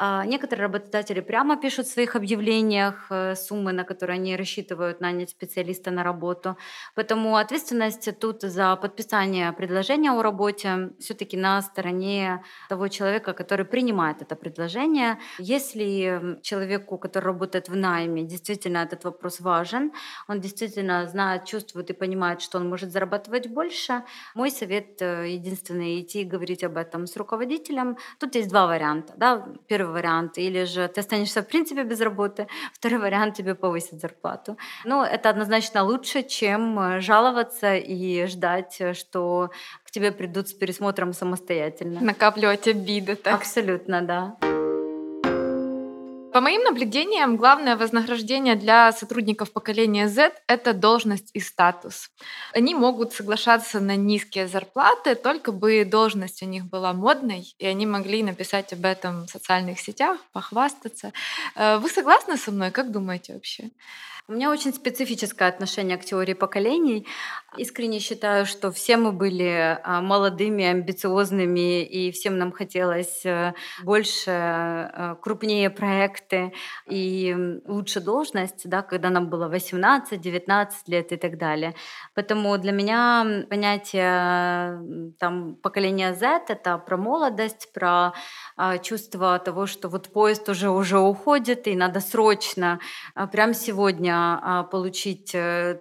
А, 0.00 0.24
некоторые 0.24 0.66
работодатели 0.66 1.20
прямо 1.20 1.56
пишут 1.56 1.86
в 1.86 1.92
своих 1.92 2.14
объявлениях 2.14 3.06
э, 3.10 3.34
суммы, 3.34 3.72
на 3.72 3.82
которые 3.82 4.14
они 4.14 4.36
рассчитывают 4.36 5.00
нанять 5.00 5.30
специалиста 5.30 5.90
на 5.90 6.04
работу. 6.04 6.56
Поэтому 6.94 7.34
ответственность 7.36 8.08
тут 8.20 8.42
за 8.42 8.76
подписание 8.76 9.52
предложения 9.52 10.12
о 10.12 10.22
работе 10.22 10.90
все-таки 11.00 11.36
на 11.36 11.62
стороне 11.62 12.44
того 12.68 12.86
человека, 12.86 13.32
который 13.32 13.66
принимает 13.66 14.22
это 14.22 14.36
предложение. 14.36 15.18
Если 15.40 16.38
человеку, 16.42 16.96
который 16.96 17.24
работает 17.24 17.68
в 17.68 17.74
найме, 17.74 18.22
действительно 18.22 18.78
этот 18.78 19.02
вопрос 19.02 19.40
важен, 19.40 19.90
он 20.28 20.40
действительно 20.40 21.08
знает, 21.08 21.44
чувствует 21.44 21.90
и 21.90 21.92
понимает, 21.92 22.40
что 22.40 22.58
он 22.58 22.68
может 22.68 22.92
зарабатывать 22.92 23.48
больше, 23.48 24.04
мой 24.36 24.52
совет 24.52 25.02
э, 25.02 25.28
единственный 25.30 26.00
идти 26.00 26.20
и 26.20 26.24
говорить 26.24 26.62
об 26.62 26.76
этом 26.76 27.08
с 27.08 27.16
руководителем. 27.16 27.96
Тут 28.20 28.36
есть 28.36 28.48
два 28.48 28.68
варианта. 28.68 29.14
Да? 29.16 29.48
Первый 29.66 29.87
первый 29.88 29.92
вариант, 29.92 30.38
или 30.38 30.64
же 30.64 30.88
ты 30.88 31.00
останешься 31.00 31.40
в 31.40 31.46
принципе 31.46 31.84
без 31.84 32.00
работы, 32.00 32.46
второй 32.72 32.98
вариант 32.98 33.36
тебе 33.36 33.54
повысит 33.54 34.00
зарплату. 34.00 34.56
Ну, 34.84 35.02
это 35.02 35.30
однозначно 35.30 35.82
лучше, 35.82 36.22
чем 36.22 36.78
э, 36.78 37.00
жаловаться 37.00 37.74
и 37.74 38.26
ждать, 38.26 38.80
э, 38.80 38.94
что 38.94 39.50
к 39.84 39.90
тебе 39.90 40.12
придут 40.12 40.48
с 40.48 40.52
пересмотром 40.52 41.12
самостоятельно. 41.12 42.00
Накапливать 42.00 42.68
обиды, 42.68 43.16
так? 43.16 43.34
Абсолютно, 43.34 44.02
да. 44.02 44.36
По 46.32 46.42
моим 46.42 46.62
наблюдениям, 46.62 47.36
главное 47.36 47.74
вознаграждение 47.76 48.54
для 48.54 48.92
сотрудников 48.92 49.50
поколения 49.50 50.08
Z— 50.08 50.34
это 50.46 50.74
должность 50.74 51.30
и 51.32 51.40
статус. 51.40 52.10
Они 52.52 52.74
могут 52.74 53.14
соглашаться 53.14 53.80
на 53.80 53.96
низкие 53.96 54.46
зарплаты, 54.46 55.14
только 55.14 55.52
бы 55.52 55.84
должность 55.86 56.42
у 56.42 56.46
них 56.46 56.66
была 56.66 56.92
модной, 56.92 57.54
и 57.58 57.66
они 57.66 57.86
могли 57.86 58.22
написать 58.22 58.74
об 58.74 58.84
этом 58.84 59.26
в 59.26 59.30
социальных 59.30 59.80
сетях, 59.80 60.18
похвастаться. 60.32 61.12
Э, 61.54 61.78
вы 61.78 61.88
согласны 61.88 62.36
со 62.36 62.52
мной? 62.52 62.72
Как 62.72 62.90
думаете 62.90 63.32
вообще? 63.32 63.70
У 64.30 64.34
меня 64.34 64.50
очень 64.50 64.74
специфическое 64.74 65.48
отношение 65.48 65.96
к 65.96 66.04
теории 66.04 66.34
поколений. 66.34 67.06
Искренне 67.56 67.98
считаю, 67.98 68.44
что 68.44 68.70
все 68.70 68.98
мы 68.98 69.12
были 69.12 69.80
а, 69.82 70.02
молодыми, 70.02 70.66
амбициозными, 70.66 71.82
и 71.82 72.12
всем 72.12 72.36
нам 72.36 72.52
хотелось 72.52 73.24
э, 73.24 73.54
больше, 73.82 74.30
э, 74.30 75.16
крупнее 75.22 75.70
проекты 76.18 76.52
и 76.86 77.60
лучше 77.66 78.00
должность, 78.00 78.68
да, 78.68 78.82
когда 78.82 79.10
нам 79.10 79.28
было 79.28 79.48
18, 79.48 80.20
19 80.20 80.88
лет 80.88 81.12
и 81.12 81.16
так 81.16 81.38
далее. 81.38 81.74
Поэтому 82.14 82.58
для 82.58 82.72
меня 82.72 83.44
понятие 83.48 85.14
там, 85.18 85.56
поколения 85.56 86.14
Z— 86.14 86.44
это 86.48 86.78
про 86.78 86.96
молодость, 86.96 87.72
про 87.72 88.12
а, 88.56 88.78
чувство 88.78 89.38
того, 89.38 89.66
что 89.66 89.88
вот 89.88 90.12
поезд 90.12 90.48
уже 90.48 90.70
уже 90.70 90.98
уходит, 90.98 91.66
и 91.66 91.76
надо 91.76 92.00
срочно, 92.00 92.78
а, 93.14 93.26
прямо 93.26 93.54
сегодня 93.54 94.14
а, 94.42 94.62
получить 94.64 95.34
э, 95.34 95.80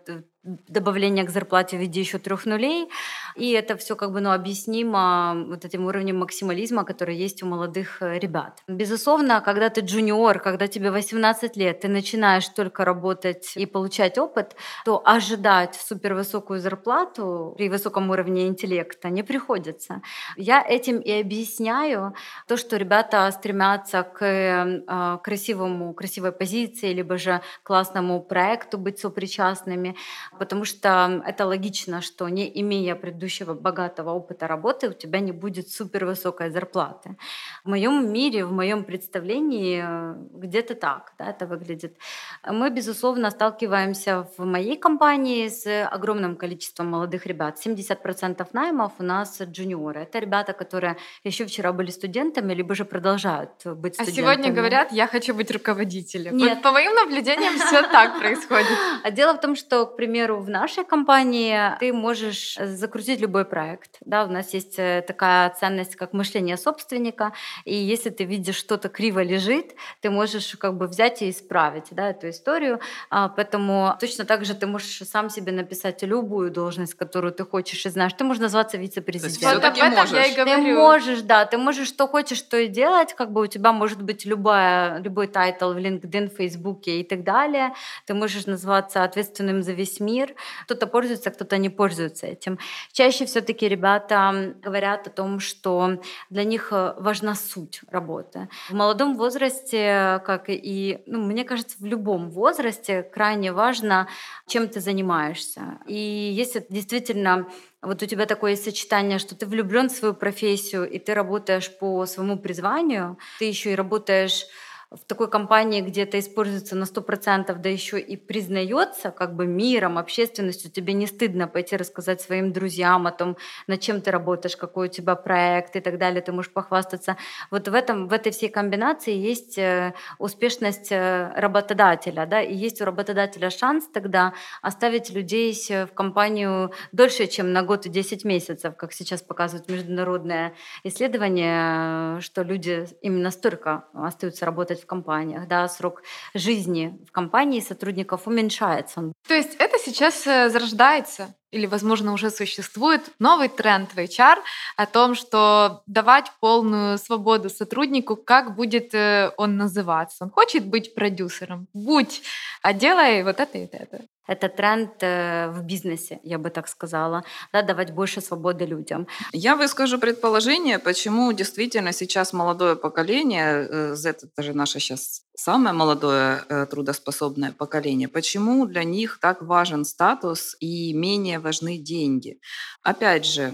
добавление 0.68 1.26
к 1.26 1.30
зарплате 1.30 1.78
в 1.78 1.82
виде 1.82 2.00
еще 2.00 2.20
трех 2.20 2.46
нулей. 2.46 2.90
И 3.38 3.52
это 3.52 3.78
все 3.78 3.96
как 3.96 4.12
бы 4.12 4.20
ну, 4.20 4.32
объяснимо 4.32 5.46
вот 5.48 5.64
этим 5.66 5.86
уровнем 5.86 6.18
максимализма, 6.18 6.84
который 6.84 7.16
есть 7.16 7.44
у 7.44 7.46
молодых 7.46 8.02
э, 8.02 8.18
ребят. 8.20 8.64
Безусловно, 8.68 9.42
когда 9.42 9.70
ты 9.70 9.82
джуниор, 9.82 10.40
когда 10.40 10.68
тебе 10.68 10.90
18 10.90 11.56
лет, 11.58 11.82
ты 11.82 11.88
начинаешь 11.88 12.48
только 12.50 12.84
работать 12.84 13.54
и 13.56 13.66
получать 13.66 14.18
опыт, 14.18 14.56
то 14.86 15.02
ожидать 15.06 15.76
супервысокую 15.76 16.60
зарплату 16.60 17.54
при 17.58 17.70
высоком 17.70 18.10
уровне 18.10 18.48
интеллекта 18.48 19.10
не 19.10 19.24
приходится. 19.24 20.02
Я 20.36 20.66
этим 20.68 21.00
и 21.00 21.12
объясняю 21.22 22.14
то, 22.48 22.58
что 22.58 22.78
ребята 22.78 23.32
стремятся 23.32 24.02
к 24.02 24.26
э, 24.26 25.20
красивому, 25.24 25.94
красивой 25.94 26.32
позиции, 26.32 26.94
либо 26.94 27.18
же 27.18 27.42
классному 27.64 28.20
проекту 28.20 28.80
быть 28.80 29.00
сопричастными, 29.00 29.96
потому 30.40 30.66
что 30.66 31.22
это 31.26 31.46
логично, 31.46 32.02
что 32.02 32.28
не 32.30 32.50
имея 32.62 32.96
предыдущего 32.96 33.27
богатого 33.54 34.12
опыта 34.12 34.48
работы, 34.48 34.90
у 34.90 34.94
тебя 34.94 35.20
не 35.20 35.32
будет 35.32 35.70
супер 35.70 36.06
высокой 36.06 36.50
зарплаты. 36.50 37.18
В 37.64 37.70
моем 37.70 38.12
мире, 38.12 38.46
в 38.46 38.52
моем 38.52 38.84
представлении 38.84 39.84
э, 39.84 40.16
где-то 40.34 40.76
так 40.76 41.14
да, 41.20 41.30
это 41.30 41.46
выглядит. 41.46 41.98
Мы, 42.46 42.70
безусловно, 42.70 43.32
сталкиваемся 43.32 44.28
в 44.38 44.46
моей 44.46 44.78
компании 44.78 45.48
с 45.48 45.86
огромным 45.86 46.36
количеством 46.36 46.88
молодых 46.88 47.26
ребят. 47.26 47.58
70% 47.66 48.48
наймов 48.54 48.92
у 49.00 49.04
нас 49.04 49.42
джуниоры. 49.42 50.02
Это 50.02 50.20
ребята, 50.20 50.54
которые 50.54 50.98
еще 51.24 51.46
вчера 51.46 51.74
были 51.74 51.92
студентами, 51.92 52.54
либо 52.54 52.76
же 52.76 52.86
продолжают 52.86 53.52
быть 53.66 53.96
студентами. 53.96 54.28
А 54.28 54.34
сегодня 54.34 54.54
говорят, 54.54 54.92
я 54.92 55.08
хочу 55.08 55.34
быть 55.34 55.52
руководителем. 55.52 56.38
Нет. 56.38 56.50
Вот 56.50 56.62
по 56.62 56.72
моим 56.72 56.94
наблюдениям 56.94 57.56
все 57.56 57.82
так 57.82 58.20
происходит. 58.20 58.68
А 59.04 59.12
дело 59.12 59.34
в 59.34 59.40
том, 59.40 59.56
что, 59.56 59.86
к 59.86 59.96
примеру, 59.96 60.40
в 60.40 60.50
нашей 60.50 60.84
компании 60.84 61.78
ты 61.80 61.94
можешь 61.94 62.56
закрутить 62.56 63.17
любой 63.20 63.46
проект. 63.46 63.98
Да, 64.02 64.26
у 64.26 64.28
нас 64.28 64.54
есть 64.54 64.78
э, 64.78 65.04
такая 65.08 65.50
ценность, 65.50 65.96
как 65.96 66.14
мышление 66.14 66.58
собственника. 66.58 67.34
И 67.66 67.76
если 67.76 68.10
ты 68.10 68.24
видишь, 68.24 68.56
что-то 68.56 68.90
криво 68.90 69.22
лежит, 69.22 69.76
ты 70.02 70.10
можешь 70.10 70.56
как 70.58 70.78
бы 70.78 70.88
взять 70.88 71.22
и 71.22 71.30
исправить 71.30 71.88
да, 71.92 72.10
эту 72.10 72.30
историю. 72.30 72.80
А, 73.10 73.30
поэтому 73.30 73.96
точно 74.00 74.26
так 74.26 74.46
же 74.46 74.54
ты 74.54 74.68
можешь 74.68 75.00
сам 75.08 75.30
себе 75.30 75.52
написать 75.52 76.04
любую 76.04 76.52
должность, 76.52 76.94
которую 76.96 77.34
ты 77.34 77.46
хочешь 77.46 77.86
и 77.86 77.90
знаешь. 77.90 78.14
Ты 78.14 78.24
можешь 78.24 78.42
назваться 78.42 78.78
вице-президентом. 78.78 79.56
Вот 79.56 79.64
об 79.64 79.78
этом 79.78 79.92
можешь. 79.92 80.14
я 80.14 80.26
и 80.26 80.36
говорю. 80.36 80.64
Ты 80.64 80.74
можешь, 80.76 81.22
да, 81.22 81.46
ты 81.46 81.58
можешь 81.58 81.88
что 81.88 82.08
хочешь, 82.08 82.38
что 82.38 82.58
и 82.58 82.68
делать. 82.68 83.14
Как 83.14 83.32
бы 83.32 83.42
у 83.42 83.48
тебя 83.48 83.72
может 83.72 84.02
быть 84.02 84.26
любая, 84.26 85.00
любой 85.00 85.28
title 85.28 85.74
в 85.74 85.78
LinkedIn, 85.78 86.36
Facebook 86.36 86.88
и 86.88 87.04
так 87.04 87.24
далее. 87.24 87.74
Ты 88.06 88.14
можешь 88.14 88.46
называться 88.46 89.04
ответственным 89.04 89.64
за 89.64 89.74
весь 89.74 90.00
мир. 90.00 90.36
Кто-то 90.66 90.88
пользуется, 90.88 91.32
кто-то 91.32 91.58
не 91.58 91.70
пользуется 91.70 92.28
этим. 92.28 92.60
Чаще 92.98 93.28
все-таки 93.28 93.70
ребята 93.70 94.56
говорят 94.64 95.06
о 95.06 95.12
том, 95.12 95.40
что 95.40 96.02
для 96.32 96.44
них 96.44 96.70
э, 96.72 96.96
важна 96.98 97.36
суть 97.36 97.82
работы. 97.92 98.50
В 98.70 98.74
молодом 98.74 99.18
возрасте, 99.18 100.20
как 100.26 100.46
и, 100.48 101.04
ну, 101.06 101.24
мне 101.24 101.44
кажется, 101.44 101.78
в 101.80 101.86
любом 101.86 102.32
возрасте 102.32 103.04
крайне 103.04 103.54
важно, 103.54 104.08
чем 104.48 104.68
ты 104.68 104.80
занимаешься. 104.80 105.78
И 105.86 105.94
если 105.96 106.66
действительно 106.70 107.46
вот 107.84 108.02
у 108.02 108.06
тебя 108.08 108.26
такое 108.26 108.56
сочетание, 108.56 109.20
что 109.20 109.36
ты 109.36 109.46
влюблен 109.46 109.90
в 109.90 109.92
свою 109.92 110.16
профессию, 110.16 110.90
и 110.90 110.98
ты 110.98 111.14
работаешь 111.14 111.70
по 111.78 112.08
своему 112.08 112.40
призванию, 112.40 113.20
ты 113.38 113.46
еще 113.46 113.74
и 113.74 113.76
работаешь 113.76 114.48
в 114.90 115.04
такой 115.06 115.30
компании, 115.30 115.82
где 115.82 116.04
это 116.04 116.18
используется 116.18 116.76
на 116.78 116.86
100%, 116.86 117.54
да 117.56 117.70
еще 117.70 118.00
и 118.00 118.16
признается 118.16 119.12
как 119.12 119.36
бы 119.36 119.46
миром, 119.46 119.98
общественностью, 119.98 120.72
тебе 120.72 120.94
не 120.94 121.08
стыдно 121.08 121.48
пойти 121.48 121.76
рассказать 121.76 122.22
своим 122.22 122.54
друзьям 122.54 123.06
о 123.06 123.12
том, 123.12 123.36
над 123.68 123.82
чем 123.82 124.00
ты 124.00 124.12
работаешь, 124.12 124.56
какой 124.56 124.88
у 124.88 124.92
тебя 124.92 125.16
проект 125.16 125.76
и 125.76 125.82
так 125.82 125.98
далее, 125.98 126.22
ты 126.22 126.32
можешь 126.32 126.54
похвастаться. 126.54 127.18
Вот 127.52 127.68
в, 127.68 127.74
этом, 127.74 128.08
в 128.08 128.14
этой 128.14 128.32
всей 128.32 128.48
комбинации 128.48 129.14
есть 129.14 129.58
э, 129.58 129.94
успешность 130.20 130.92
э, 130.92 131.34
работодателя, 131.36 132.26
да, 132.26 132.42
и 132.42 132.56
есть 132.56 132.82
у 132.82 132.86
работодателя 132.86 133.50
шанс 133.50 133.90
тогда 133.94 134.34
оставить 134.62 135.10
людей 135.10 135.54
в 135.70 135.94
компанию 135.94 136.72
дольше, 136.94 137.28
чем 137.28 137.52
на 137.52 137.62
год 137.64 137.86
и 137.86 137.90
10 137.90 138.24
месяцев, 138.24 138.76
как 138.78 138.94
сейчас 138.94 139.22
показывают 139.22 139.70
международные 139.70 140.54
исследования, 140.84 142.22
что 142.22 142.44
люди 142.44 142.88
именно 143.02 143.32
столько 143.32 143.86
остаются 143.94 144.46
работать 144.46 144.77
работать 144.78 144.84
в 144.84 144.86
компаниях, 144.86 145.48
да, 145.48 145.68
срок 145.68 146.04
жизни 146.34 146.98
в 147.08 147.12
компании 147.12 147.62
сотрудников 147.62 148.28
уменьшается. 148.28 149.12
То 149.28 149.34
есть 149.34 149.56
это 149.60 149.78
сейчас 149.80 150.28
э, 150.28 150.50
зарождается 150.50 151.28
или, 151.54 151.66
возможно, 151.68 152.14
уже 152.14 152.30
существует 152.30 153.02
новый 153.20 153.48
тренд 153.48 153.94
в 153.94 153.98
HR 153.98 154.38
о 154.78 154.86
том, 154.86 155.16
что 155.16 155.82
давать 155.88 156.32
полную 156.40 156.98
свободу 156.98 157.50
сотруднику, 157.50 158.16
как 158.16 158.56
будет 158.56 158.94
э, 158.94 159.32
он 159.38 159.58
называться. 159.58 160.24
Он 160.24 160.30
хочет 160.30 160.66
быть 160.66 160.94
продюсером, 160.96 161.68
будь, 161.74 162.22
а 162.62 162.74
делай 162.74 163.24
вот 163.24 163.40
это 163.40 163.58
и 163.58 163.68
это. 163.72 164.02
Это 164.28 164.50
тренд 164.50 164.92
э, 165.02 165.50
в 165.50 165.64
бизнесе, 165.64 166.20
я 166.24 166.38
бы 166.38 166.50
так 166.50 166.68
сказала, 166.68 167.24
да, 167.54 167.62
давать 167.62 167.92
больше 167.92 168.22
свободы 168.22 168.66
людям. 168.66 169.08
Я 169.32 169.56
выскажу 169.56 170.00
предположение, 170.00 170.80
почему 170.80 171.32
действительно 171.34 171.94
сейчас 171.94 172.34
молодое 172.34 172.76
поколение, 172.76 173.68
э, 173.70 173.96
это 174.04 174.44
же 174.44 174.54
наше 174.54 174.80
сейчас 174.80 175.22
самое 175.36 175.74
молодое 175.74 176.44
э, 176.50 176.66
трудоспособное 176.66 177.52
поколение, 177.52 178.10
почему 178.10 178.66
для 178.66 178.84
них 178.84 179.20
так 179.22 179.42
важен 179.42 179.86
статус 179.86 180.58
и 180.60 180.94
менее 180.94 181.40
важны 181.40 181.78
деньги. 181.78 182.40
Опять 182.84 183.26
же, 183.26 183.54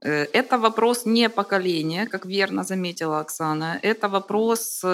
это 0.00 0.58
вопрос 0.58 1.06
не 1.06 1.28
поколения, 1.28 2.06
как 2.06 2.26
верно 2.26 2.64
заметила 2.64 3.20
Оксана, 3.20 3.78
это 3.82 4.08
вопрос 4.08 4.84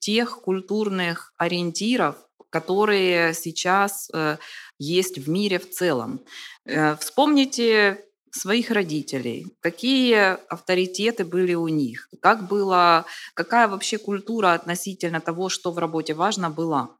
тех 0.00 0.40
культурных 0.40 1.32
ориентиров, 1.36 2.16
которые 2.50 3.32
сейчас 3.32 4.10
есть 4.78 5.18
в 5.18 5.28
мире 5.28 5.58
в 5.58 5.70
целом. 5.70 6.20
Э, 6.64 6.96
вспомните 6.96 8.04
своих 8.30 8.70
родителей, 8.70 9.46
какие 9.60 10.36
авторитеты 10.48 11.24
были 11.24 11.54
у 11.54 11.68
них, 11.68 12.08
как 12.20 12.48
было, 12.48 13.06
какая 13.34 13.68
вообще 13.68 13.98
культура 13.98 14.52
относительно 14.52 15.20
того, 15.20 15.48
что 15.48 15.72
в 15.72 15.78
работе 15.78 16.14
важно, 16.14 16.50
была. 16.50 16.90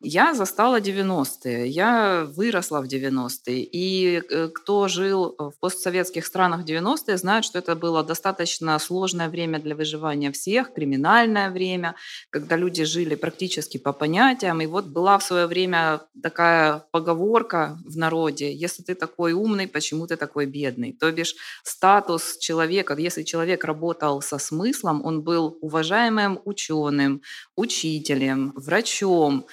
Я 0.00 0.32
застала 0.34 0.80
90-е, 0.80 1.66
я 1.66 2.24
выросла 2.36 2.80
в 2.80 2.84
90-е. 2.84 3.68
И 3.72 4.22
э, 4.30 4.48
кто 4.54 4.86
жил 4.86 5.34
в 5.38 5.54
постсоветских 5.58 6.24
странах 6.24 6.64
90-е, 6.64 7.16
знает, 7.16 7.44
что 7.44 7.58
это 7.58 7.74
было 7.74 8.04
достаточно 8.04 8.78
сложное 8.78 9.28
время 9.28 9.58
для 9.58 9.74
выживания 9.74 10.30
всех, 10.30 10.72
криминальное 10.72 11.50
время, 11.50 11.96
когда 12.30 12.56
люди 12.56 12.84
жили 12.84 13.16
практически 13.16 13.76
по 13.76 13.92
понятиям. 13.92 14.60
И 14.60 14.66
вот 14.66 14.84
была 14.84 15.18
в 15.18 15.24
свое 15.24 15.48
время 15.48 16.00
такая 16.22 16.84
поговорка 16.92 17.76
в 17.84 17.96
народе, 17.96 18.54
если 18.54 18.84
ты 18.84 18.94
такой 18.94 19.32
умный, 19.32 19.66
почему 19.66 20.06
ты 20.06 20.16
такой 20.16 20.46
бедный? 20.46 20.92
То 20.92 21.10
бишь 21.10 21.34
статус 21.64 22.38
человека, 22.38 22.94
если 22.96 23.24
человек 23.24 23.64
работал 23.64 24.22
со 24.22 24.38
смыслом, 24.38 25.04
он 25.04 25.22
был 25.22 25.58
уважаемым 25.60 26.40
ученым, 26.44 27.20
учителем, 27.56 28.52
врачом, 28.54 29.44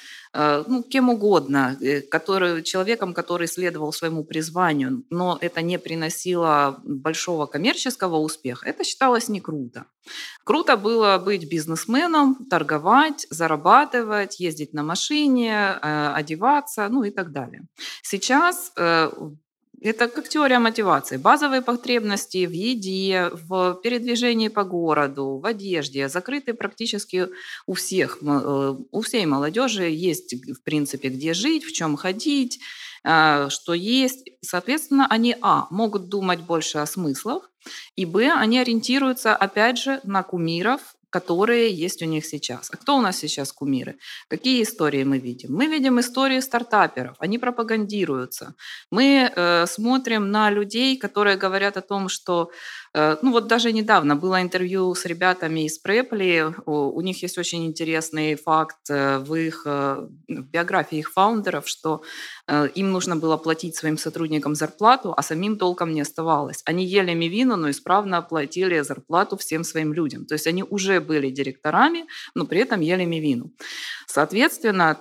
ну, 0.68 0.84
кем 0.84 1.10
угодно, 1.10 1.78
э, 1.82 2.02
который, 2.02 2.64
человеком, 2.64 3.14
который 3.14 3.48
следовал 3.48 3.94
своему 3.94 4.24
призванию, 4.24 5.04
но 5.10 5.38
это 5.42 5.62
не 5.62 5.80
приносило 5.80 6.82
большого 6.84 7.46
коммерческого 7.46 8.18
успеха, 8.18 8.68
это 8.70 8.84
считалось 8.84 9.30
не 9.30 9.42
круто. 9.42 9.86
Круто 10.44 10.78
было 10.78 11.18
быть 11.18 11.50
бизнесменом, 11.50 12.46
торговать, 12.50 13.28
зарабатывать, 13.30 14.40
ездить 14.40 14.74
на 14.74 14.84
машине, 14.84 15.80
э, 15.82 16.14
одеваться, 16.14 16.88
ну 16.90 17.04
и 17.04 17.12
так 17.12 17.32
далее. 17.32 17.64
Сейчас 18.04 18.72
это 19.86 20.08
как 20.08 20.28
теория 20.28 20.60
мотивации. 20.60 21.18
Базовые 21.18 21.62
потребности 21.62 22.46
в 22.46 22.52
еде, 22.52 23.30
в 23.32 23.80
передвижении 23.84 24.48
по 24.48 24.64
городу, 24.64 25.38
в 25.38 25.46
одежде 25.46 26.10
закрыты 26.10 26.54
практически 26.54 27.28
у 27.68 27.74
всех. 27.74 28.18
Э, 28.22 28.76
у 28.92 29.02
всей 29.02 29.26
молодежи 29.26 29.90
есть, 29.90 30.34
в 30.34 30.64
принципе, 30.64 31.10
где 31.10 31.34
жить, 31.34 31.64
в 31.64 31.72
чем 31.72 31.98
ходить, 31.98 32.60
а, 33.04 33.50
что 33.50 33.76
есть. 33.76 34.32
Соответственно, 34.42 35.06
они, 35.08 35.36
а, 35.42 35.68
могут 35.70 36.10
думать 36.10 36.40
больше 36.40 36.80
о 36.80 36.88
смыслах, 36.88 37.52
и, 37.96 38.06
б, 38.06 38.32
они 38.32 38.58
ориентируются, 38.60 39.36
опять 39.36 39.78
же, 39.78 40.00
на 40.04 40.24
кумиров, 40.24 40.95
которые 41.16 41.86
есть 41.86 42.02
у 42.02 42.06
них 42.06 42.26
сейчас. 42.26 42.70
А 42.74 42.78
кто 42.78 42.98
у 42.98 43.02
нас 43.02 43.18
сейчас 43.18 43.54
кумиры? 43.54 43.96
Какие 44.28 44.62
истории 44.62 45.06
мы 45.06 45.20
видим? 45.20 45.56
Мы 45.56 45.68
видим 45.68 46.00
истории 46.00 46.42
стартаперов, 46.42 47.16
они 47.20 47.38
пропагандируются. 47.40 48.54
Мы 48.92 49.32
э, 49.36 49.66
смотрим 49.68 50.32
на 50.32 50.52
людей, 50.52 50.98
которые 50.98 51.38
говорят 51.38 51.78
о 51.78 51.82
том, 51.82 52.10
что 52.10 52.50
Э, 52.96 53.18
ну 53.22 53.32
вот 53.32 53.48
даже 53.48 53.74
недавно 53.74 54.16
было 54.16 54.42
интервью 54.42 54.96
с 54.96 55.06
ребятами 55.06 55.66
из 55.66 55.80
Preply. 55.84 56.54
У 56.66 57.02
них 57.02 57.24
есть 57.24 57.38
очень 57.38 57.66
интересный 57.66 58.36
факт 58.36 58.90
э, 58.90 59.18
в 59.20 59.36
их 59.36 59.66
в 59.66 60.10
биографии 60.28 61.00
их 61.00 61.12
фаундеров, 61.12 61.68
что 61.68 62.02
им 62.76 62.92
нужно 62.92 63.16
было 63.16 63.38
платить 63.38 63.76
своим 63.76 63.98
сотрудникам 63.98 64.56
зарплату, 64.56 65.14
а 65.18 65.22
самим 65.22 65.58
толком 65.58 65.94
не 65.94 66.02
оставалось. 66.02 66.62
Они 66.66 66.86
ели 66.86 67.14
мивину, 67.14 67.56
но 67.56 67.70
исправно 67.70 68.22
платили 68.22 68.82
зарплату 68.82 69.36
всем 69.36 69.64
своим 69.64 69.94
людям. 69.94 70.26
То 70.26 70.36
есть 70.36 70.48
они 70.48 70.64
уже 70.64 71.00
были 71.00 71.30
директорами, 71.30 72.06
но 72.36 72.46
при 72.46 72.60
этом 72.60 72.82
ели 72.82 73.06
мивину. 73.06 73.52
Соответственно, 74.08 74.98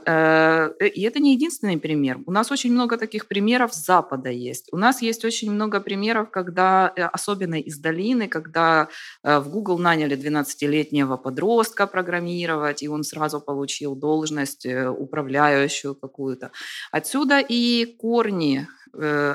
и 0.81 1.03
это 1.03 1.21
не 1.21 1.35
единственный 1.35 1.79
пример. 1.79 2.19
У 2.27 2.33
нас 2.33 2.51
очень 2.51 2.73
много 2.73 2.97
таких 2.97 3.27
примеров 3.29 3.75
с 3.75 3.85
Запада 3.85 4.31
есть. 4.31 4.69
У 4.73 4.77
нас 4.77 5.03
есть 5.03 5.25
очень 5.25 5.53
много 5.53 5.81
примеров, 5.81 6.31
когда, 6.31 6.93
э, 6.97 7.03
особенно 7.03 7.61
из 7.61 7.79
долины, 7.79 8.29
когда 8.29 8.89
э, 9.23 9.39
в 9.39 9.49
Google 9.51 9.79
наняли 9.79 10.17
12-летнего 10.17 11.17
подростка 11.17 11.87
программировать, 11.87 12.83
и 12.83 12.89
он 12.89 13.05
сразу 13.05 13.41
получил 13.41 13.95
должность 13.95 14.67
э, 14.67 14.89
управляющую 14.89 15.95
какую-то. 15.95 16.51
Отсюда 16.91 17.34
и 17.41 17.97
корни 17.99 18.67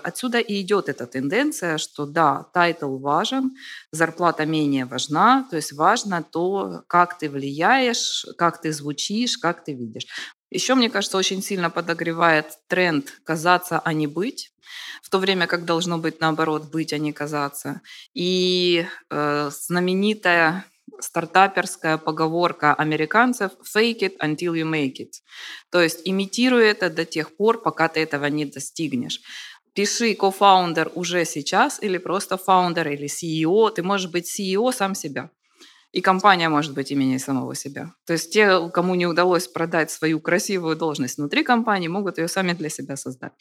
Отсюда 0.03 0.39
и 0.39 0.61
идет 0.61 0.87
эта 0.87 1.05
тенденция, 1.05 1.77
что 1.77 2.05
да, 2.05 2.45
title 2.53 2.97
важен, 2.97 3.51
зарплата 3.91 4.45
менее 4.45 4.85
важна, 4.85 5.45
то 5.49 5.57
есть 5.57 5.73
важно 5.73 6.23
то, 6.23 6.83
как 6.87 7.17
ты 7.17 7.29
влияешь, 7.29 8.25
как 8.37 8.61
ты 8.61 8.71
звучишь, 8.71 9.37
как 9.37 9.63
ты 9.65 9.73
видишь. 9.73 10.05
Еще, 10.49 10.75
мне 10.75 10.89
кажется, 10.89 11.17
очень 11.17 11.43
сильно 11.43 11.69
подогревает 11.69 12.45
тренд 12.67 13.11
казаться, 13.23 13.79
а 13.79 13.93
не 13.93 14.07
быть, 14.07 14.53
в 15.03 15.09
то 15.09 15.19
время 15.19 15.45
как 15.45 15.65
должно 15.65 15.97
быть 15.97 16.21
наоборот 16.21 16.71
быть, 16.71 16.93
а 16.93 16.97
не 16.97 17.11
казаться. 17.11 17.81
И 18.13 18.87
э, 19.09 19.51
знаменитая 19.51 20.65
стартаперская 20.99 21.97
поговорка 21.97 22.73
американцев 22.73 23.51
«fake 23.75 23.99
it 23.99 24.13
until 24.21 24.53
you 24.53 24.69
make 24.69 24.99
it». 24.99 25.11
То 25.71 25.81
есть 25.81 26.01
имитируй 26.05 26.65
это 26.65 26.89
до 26.89 27.05
тех 27.05 27.35
пор, 27.35 27.61
пока 27.61 27.87
ты 27.87 27.99
этого 28.01 28.25
не 28.25 28.45
достигнешь. 28.45 29.21
Пиши 29.73 30.13
кофаундер 30.15 30.91
уже 30.95 31.25
сейчас 31.25 31.81
или 31.81 31.97
просто 31.97 32.37
фаундер 32.37 32.87
или 32.89 33.07
CEO. 33.07 33.71
Ты 33.71 33.83
можешь 33.83 34.11
быть 34.11 34.27
CEO 34.27 34.73
сам 34.73 34.95
себя. 34.95 35.29
И 35.91 36.01
компания 36.01 36.49
может 36.49 36.73
быть 36.73 36.91
имени 36.91 37.17
самого 37.17 37.55
себя. 37.55 37.93
То 38.05 38.13
есть 38.13 38.31
те, 38.31 38.69
кому 38.69 38.95
не 38.95 39.07
удалось 39.07 39.47
продать 39.47 39.89
свою 39.89 40.19
красивую 40.19 40.75
должность 40.75 41.17
внутри 41.17 41.43
компании, 41.43 41.87
могут 41.87 42.19
ее 42.19 42.27
сами 42.27 42.53
для 42.53 42.69
себя 42.69 42.95
создать. 42.95 43.33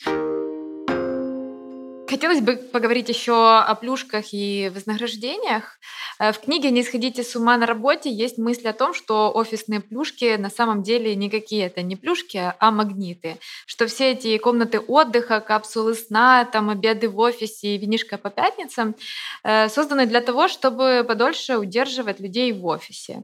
Хотелось 2.09 2.40
бы 2.40 2.57
поговорить 2.57 3.11
еще 3.11 3.59
о 3.59 3.75
плюшках 3.75 4.33
и 4.33 4.71
вознаграждениях. 4.75 5.79
Э, 6.18 6.33
в 6.33 6.40
книге 6.40 6.71
«Не 6.71 6.83
сходите 6.83 7.23
с 7.23 7.37
ума 7.37 7.59
на 7.59 7.66
работе» 7.66 8.11
есть 8.11 8.38
мысль 8.38 8.66
о 8.68 8.73
том, 8.73 8.94
что 8.94 9.31
офисные 9.35 9.81
плюшки 9.81 10.37
на 10.37 10.49
самом 10.49 10.83
деле 10.83 11.14
никакие 11.14 11.66
это 11.66 11.83
не 11.83 11.97
плюшки, 11.97 12.55
а 12.59 12.71
магниты. 12.71 13.37
Что 13.66 13.87
все 13.88 14.12
эти 14.12 14.38
комнаты 14.38 14.81
отдыха, 14.81 15.40
капсулы 15.40 15.94
сна, 15.94 16.47
там 16.47 16.71
обеды 16.71 17.11
в 17.11 17.18
офисе 17.18 17.75
и 17.75 17.79
винишка 17.79 18.16
по 18.16 18.31
пятницам 18.31 18.94
э, 19.44 19.68
созданы 19.68 20.07
для 20.07 20.23
того, 20.23 20.49
чтобы 20.49 21.05
подольше 21.07 21.59
удерживать 21.59 22.21
людей 22.21 22.53
в 22.53 22.64
офисе. 22.64 23.23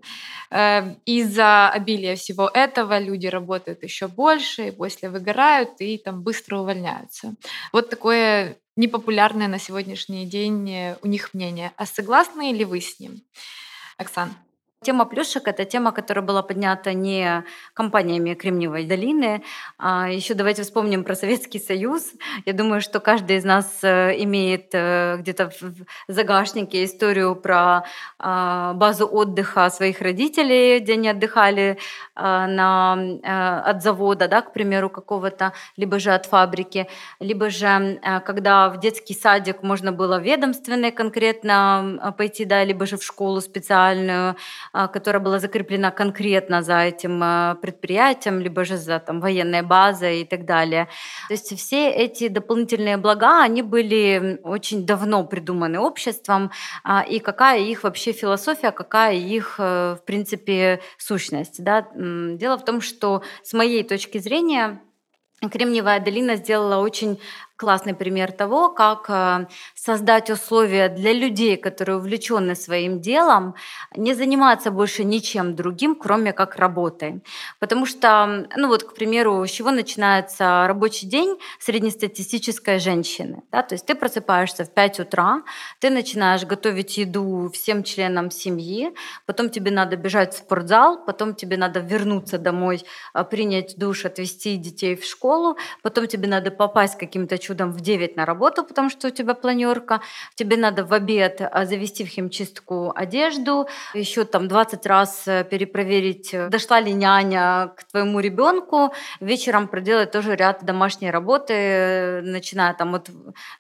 Э, 0.51 0.95
из-за 1.07 1.71
обилия 1.71 2.17
всего 2.17 2.51
этого 2.53 2.99
люди 2.99 3.29
работают 3.29 3.83
еще 3.83 4.09
больше, 4.09 4.69
и 4.69 4.71
после 4.73 5.09
выгорают 5.09 5.71
и 5.79 5.97
там 5.97 6.23
быстро 6.23 6.59
увольняются. 6.59 7.33
Вот 7.73 7.89
такое 7.89 8.59
непопулярное 8.77 9.49
на 9.49 9.59
сегодняшний 9.59 10.27
день 10.27 10.71
э, 10.71 10.97
у 11.03 11.07
них 11.07 11.35
мнение. 11.35 11.73
А 11.77 11.87
согласны 11.87 12.53
ли 12.53 12.65
вы 12.65 12.81
с 12.81 12.99
ним? 12.99 13.23
Оксан? 13.97 14.35
Тема 14.85 15.07
плюшек– 15.07 15.43
это 15.49 15.65
тема, 15.65 15.93
которая 15.93 16.23
была 16.23 16.43
поднята 16.43 16.93
не 16.93 17.43
компаниями 17.73 18.35
Кремниевой 18.35 18.85
долины. 18.85 19.43
А 19.79 20.11
еще 20.11 20.35
давайте 20.35 20.63
вспомним 20.63 21.05
про 21.05 21.15
Советский 21.15 21.59
Союз. 21.59 22.13
Я 22.45 22.53
думаю, 22.53 22.83
что 22.83 23.01
каждый 23.01 23.37
из 23.37 23.45
нас 23.45 23.79
э, 23.83 24.13
имеет 24.25 24.75
э, 24.75 25.17
где-то 25.21 25.49
в 25.49 26.13
загашнике 26.13 26.85
историю 26.85 27.35
про 27.35 27.85
а, 28.19 28.75
базу 28.75 29.07
отдыха 29.07 29.71
своих 29.71 30.03
родителей, 30.03 30.81
где 30.81 30.93
они 30.93 31.09
отдыхали 31.09 31.79
а, 32.15 32.47
на, 32.47 32.99
э, 33.23 33.71
от 33.71 33.83
завода, 33.83 34.29
да, 34.29 34.43
к 34.43 34.53
примеру, 34.53 34.91
какого-то, 34.91 35.55
либо 35.79 35.99
же 35.99 36.11
от 36.11 36.27
фабрики, 36.27 36.89
либо 37.21 37.49
же 37.49 38.01
когда 38.27 38.69
в 38.69 38.81
детский 38.81 39.15
садик 39.15 39.63
можно 39.63 39.93
было 39.93 40.21
ведомственный 40.21 40.91
конкретно 40.91 42.15
пойти, 42.19 42.45
да, 42.45 42.65
либо 42.65 42.85
же 42.85 42.99
в 42.99 43.03
школу 43.03 43.41
специальную, 43.41 44.37
которая 44.89 45.23
была 45.23 45.39
закреплена 45.39 45.91
конкретно 45.91 46.63
за 46.63 46.81
этим 46.81 47.21
а, 47.23 47.55
предприятием, 47.55 48.41
либо 48.41 48.65
же 48.65 48.77
за 48.77 48.99
там, 48.99 49.21
военной 49.21 49.63
базой 49.63 50.23
и 50.23 50.25
так 50.25 50.45
далее. 50.45 50.89
То 51.29 51.35
есть 51.35 51.57
все 51.57 51.91
эти 51.91 52.29
дополнительные 52.29 52.97
блага, 52.97 53.43
они 53.43 53.63
были 53.63 54.41
очень 54.43 54.85
давно 54.85 55.25
придуманы 55.25 55.79
обществом, 55.79 56.51
а, 56.83 57.03
и 57.03 57.21
какая 57.21 57.61
их 57.61 57.85
вообще 57.85 58.13
философия, 58.13 58.73
какая 58.73 59.15
их, 59.15 59.57
э, 59.59 59.97
в 60.01 60.05
принципе, 60.05 60.81
сущность. 60.99 61.63
Да? 61.63 61.87
Дело 61.95 62.59
в 62.59 62.65
том, 62.65 62.81
что 62.81 63.23
с 63.43 63.53
моей 63.53 63.85
точки 63.85 64.19
зрения, 64.19 64.81
Кремниевая 65.51 66.01
долина 66.01 66.37
сделала 66.37 66.83
очень 66.83 67.19
классный 67.57 67.95
пример 67.95 68.33
того, 68.33 68.69
как 68.69 69.07
э, 69.09 69.47
создать 69.75 70.31
условия 70.31 70.89
для 70.89 71.13
людей, 71.13 71.57
которые 71.57 71.99
увлечены 71.99 72.55
своим 72.57 73.01
делом, 73.01 73.55
не 73.97 74.15
заниматься 74.15 74.71
больше 74.71 75.05
ничем 75.05 75.55
другим, 75.55 75.95
кроме 75.95 76.33
как 76.33 76.57
работой. 76.57 77.23
Потому 77.61 77.87
что, 77.87 78.49
ну 78.57 78.69
вот, 78.69 78.83
к 78.83 78.95
примеру, 78.95 79.47
с 79.47 79.51
чего 79.51 79.71
начинается 79.71 80.67
рабочий 80.67 81.07
день 81.07 81.39
среднестатистической 81.61 82.79
женщины? 82.81 83.43
Да? 83.53 83.63
То 83.63 83.75
есть 83.75 83.87
ты 83.87 83.95
просыпаешься 83.95 84.65
в 84.65 84.75
5 84.75 85.01
утра, 85.01 85.43
ты 85.79 85.91
начинаешь 85.91 86.45
готовить 86.45 86.99
еду 86.99 87.51
всем 87.53 87.85
членам 87.85 88.31
семьи, 88.31 88.95
потом 89.27 89.49
тебе 89.49 89.71
надо 89.71 89.97
бежать 89.97 90.35
в 90.35 90.39
спортзал, 90.39 91.05
потом 91.05 91.35
тебе 91.35 91.57
надо 91.57 91.79
вернуться 91.81 92.39
домой, 92.39 92.83
э, 93.15 93.25
принять 93.25 93.75
душ, 93.77 94.05
отвезти 94.05 94.57
детей 94.57 94.97
в 94.97 95.05
школу, 95.05 95.57
потом 95.83 96.09
тебе 96.09 96.27
надо 96.27 96.51
попасть 96.51 96.99
каким-то 96.99 97.39
чудом 97.45 97.73
в 97.73 97.81
9 97.81 98.17
на 98.17 98.25
работу, 98.25 98.65
потому 98.65 98.91
что 98.91 99.09
у 99.09 99.11
тебя 99.11 99.35
планерка, 99.35 100.01
тебе 100.35 100.57
надо 100.57 100.85
в 100.85 100.93
обед 100.93 101.41
а, 101.41 101.67
завести 101.67 102.05
в 102.05 102.09
химчистку 102.09 102.93
одежду, 102.97 103.67
еще 103.95 104.25
там 104.25 104.49
20 104.49 104.87
раз 104.87 105.29
э, 105.29 105.45
перепроверить, 105.45 106.35
э, 106.35 106.49
дошла 106.49 106.81
ли 106.81 106.93
няня 106.95 107.73
к 107.77 107.85
твоему 107.85 108.21
ребенку, 108.21 108.93
вечером 109.21 109.69
проделать 109.69 110.11
тоже 110.11 110.37
ряд 110.37 110.65
домашней 110.65 111.11
работы, 111.11 111.55
э, 111.55 112.21
начиная 112.23 112.75
там 112.75 112.95
от 112.95 113.11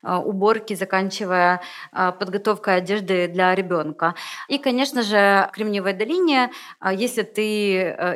уборки, 0.02 0.74
заканчивая 0.74 1.60
подготовкой 1.92 2.76
одежды 2.76 3.28
для 3.28 3.54
ребенка. 3.54 4.14
И, 4.48 4.58
конечно 4.58 5.02
же, 5.02 5.48
в 5.48 5.50
Кремниевой 5.54 5.92
долине, 5.92 6.50
если 6.92 7.22
ты 7.22 7.44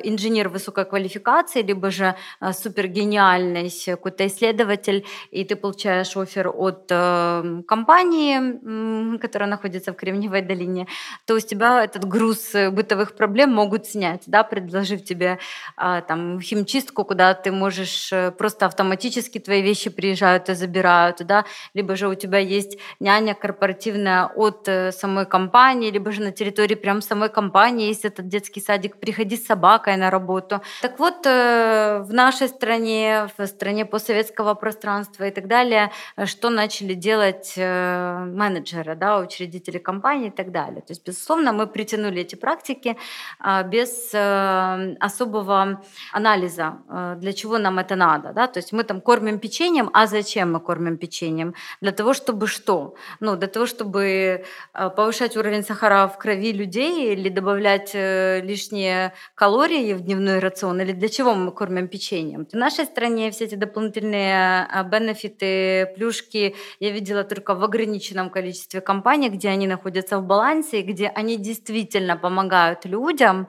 инженер 0.05 0.49
высокой 0.49 0.85
квалификации, 0.85 1.63
либо 1.63 1.91
же 1.91 2.15
супергениальный 2.53 3.71
какой-то 3.87 4.27
исследователь, 4.27 5.05
и 5.31 5.45
ты 5.45 5.57
получаешь 5.61 6.17
офер 6.17 6.49
от 6.49 6.87
э, 6.91 7.63
компании, 7.67 9.19
которая 9.19 9.49
находится 9.49 9.93
в 9.93 9.97
Кремниевой 9.97 10.43
долине, 10.43 10.87
то 11.27 11.35
у 11.35 11.41
тебя 11.41 11.85
этот 11.85 12.05
груз 12.05 12.53
бытовых 12.73 13.17
проблем 13.17 13.53
могут 13.53 13.87
снять, 13.87 14.23
да, 14.27 14.45
предложив 14.45 15.05
тебе 15.05 15.39
э, 15.77 16.03
там 16.07 16.41
химчистку, 16.41 17.05
куда 17.05 17.35
ты 17.35 17.51
можешь 17.51 18.13
э, 18.13 18.31
просто 18.31 18.67
автоматически 18.67 19.39
твои 19.39 19.63
вещи 19.63 19.91
приезжают 19.91 20.49
и 20.49 20.55
забирают, 20.55 21.27
да, 21.27 21.45
либо 21.75 21.97
же 21.97 22.09
у 22.09 22.15
тебя 22.15 22.39
есть 22.39 22.79
няня 23.01 23.35
корпоративная 23.35 24.27
от 24.27 24.69
э, 24.69 24.93
самой 24.93 25.27
компании, 25.27 25.91
либо 25.91 26.13
же 26.13 26.23
на 26.23 26.33
территории 26.33 26.75
прям 26.75 27.03
самой 27.03 27.29
компании 27.29 27.89
есть 27.89 28.05
этот 28.05 28.29
детский 28.29 28.61
садик, 28.61 28.97
приходи 28.97 29.37
с 29.37 29.47
собакой 29.47 29.97
на 29.97 30.11
работу. 30.11 30.61
Так 30.83 30.99
вот, 30.99 31.27
э, 31.27 32.03
в 32.03 32.13
нашей 32.13 32.49
стране, 32.49 33.29
в 33.37 33.47
стране 33.47 33.85
постсоветского 33.85 34.55
пространства 34.55 35.25
и 35.25 35.31
так 35.31 35.48
далее, 35.49 35.91
э, 36.17 36.27
что 36.27 36.51
начали 36.51 36.95
делать 36.95 37.55
э, 37.57 38.25
менеджеры, 38.25 38.95
да, 38.95 39.19
учредители 39.19 39.79
компании 39.79 40.29
и 40.29 40.31
так 40.31 40.53
далее. 40.53 40.81
То 40.81 40.93
есть, 40.93 41.07
безусловно, 41.07 41.53
мы 41.53 41.67
притянули 41.67 42.21
эти 42.21 42.37
практики 42.37 42.97
а, 43.41 43.63
без 43.63 44.11
э, 44.15 44.97
особого 45.01 45.83
анализа, 46.13 46.79
для 47.17 47.33
чего 47.33 47.59
нам 47.59 47.79
это 47.79 47.97
надо. 47.97 48.33
Да? 48.33 48.47
То 48.47 48.59
есть 48.61 48.73
мы 48.73 48.85
там 48.85 49.01
кормим 49.01 49.39
печеньем, 49.39 49.91
а 49.93 50.07
зачем 50.07 50.53
мы 50.53 50.61
кормим 50.61 50.97
печеньем? 50.97 51.55
Для 51.81 51.93
того, 51.93 52.15
чтобы 52.15 52.47
что? 52.47 52.95
Ну, 53.21 53.37
для 53.37 53.49
того, 53.49 53.67
чтобы 53.67 54.45
повышать 54.73 55.37
уровень 55.37 55.63
сахара 55.63 56.09
в 56.09 56.19
крови 56.19 56.53
людей 56.53 57.13
или 57.13 57.29
добавлять 57.29 57.95
лишние 57.95 59.13
калории 59.35 59.95
в 59.95 60.01
дневной 60.01 60.39
рацион, 60.39 60.81
или 60.81 60.93
для 60.93 61.09
чего 61.09 61.35
мы 61.35 61.53
кормим 61.53 61.89
печеньем? 61.89 62.47
В 62.47 62.55
нашей 62.55 62.85
стране 62.85 63.31
все 63.31 63.45
эти 63.45 63.55
дополнительные 63.55 64.69
бенефиты 64.91 65.38
бенефиты, 65.39 65.93
плюшки 65.95 66.55
я 66.81 66.91
видела 66.91 67.25
только 67.25 67.55
в 67.55 67.65
ограниченном 67.65 68.31
количестве 68.31 68.81
компаний, 68.81 69.29
где 69.29 69.49
они 69.49 69.67
находятся 69.67 70.19
в 70.19 70.25
балансе, 70.25 70.83
где 70.83 71.09
они 71.09 71.37
действительно 71.37 72.17
помогают 72.17 72.85
людям 72.85 73.47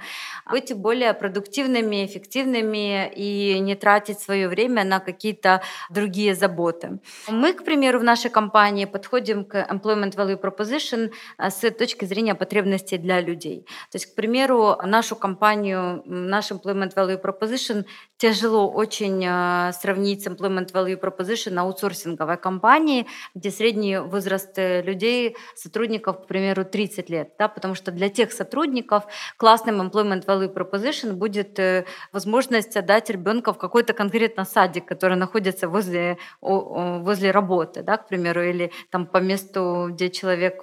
быть 0.50 0.74
более 0.74 1.14
продуктивными, 1.14 2.06
эффективными 2.06 3.12
и 3.16 3.60
не 3.60 3.76
тратить 3.76 4.20
свое 4.20 4.48
время 4.48 4.84
на 4.84 5.00
какие-то 5.00 5.62
другие 5.90 6.36
заботы. 6.36 7.00
Мы, 7.28 7.54
к 7.54 7.64
примеру, 7.64 8.00
в 8.00 8.04
нашей 8.04 8.32
компании 8.32 8.86
подходим 8.86 9.46
к 9.46 9.56
Employment 9.56 10.16
Value 10.16 10.40
Proposition 10.40 11.12
э, 11.38 11.50
с 11.50 11.72
точки 11.72 12.06
зрения 12.06 12.36
потребностей 12.36 12.98
для 12.98 13.22
людей. 13.22 13.66
То 13.92 13.98
есть, 13.98 14.08
к 14.08 14.16
примеру, 14.16 14.76
нашу 14.84 15.16
компанию, 15.16 16.02
наш 16.06 16.52
Employment 16.52 16.94
Value 16.96 17.22
Proposition 17.22 17.86
тяжело 18.18 18.70
очень 18.70 19.24
э, 19.26 19.72
сравнить 19.74 20.24
с 20.24 20.28
Employment 20.28 20.72
Value 20.74 21.00
Proposition 21.00 21.58
аутсорсинговой 21.84 22.38
компании, 22.38 23.06
где 23.36 23.52
средний 23.52 23.98
возраст 23.98 24.58
э, 24.58 24.82
людей, 24.82 25.36
сотрудников, 25.56 26.24
к 26.24 26.28
примеру, 26.28 26.66
30 26.66 27.10
лет, 27.10 27.34
да, 27.40 27.48
потому 27.48 27.76
что 27.76 27.92
для 27.92 28.10
тех 28.10 28.32
сотрудников 28.32 29.04
классным 29.38 29.82
Employment 29.82 30.26
Value 30.26 30.54
Proposition 30.54 31.14
будет 31.14 31.60
э, 31.60 31.86
возможность 32.12 32.78
отдать 32.78 33.10
ребенка 33.10 33.54
в 33.54 33.58
какой-то 33.58 33.94
конкретно 33.94 34.46
садик, 34.46 34.86
который 34.86 35.18
находится 35.18 35.68
возле, 35.68 36.18
возле 36.42 37.32
работы, 37.32 37.84
да, 37.84 37.98
к 37.98 38.08
примеру, 38.08 38.44
или 38.44 38.72
там 38.90 39.06
по 39.06 39.18
месту, 39.18 39.88
где 39.92 40.10
человек 40.10 40.62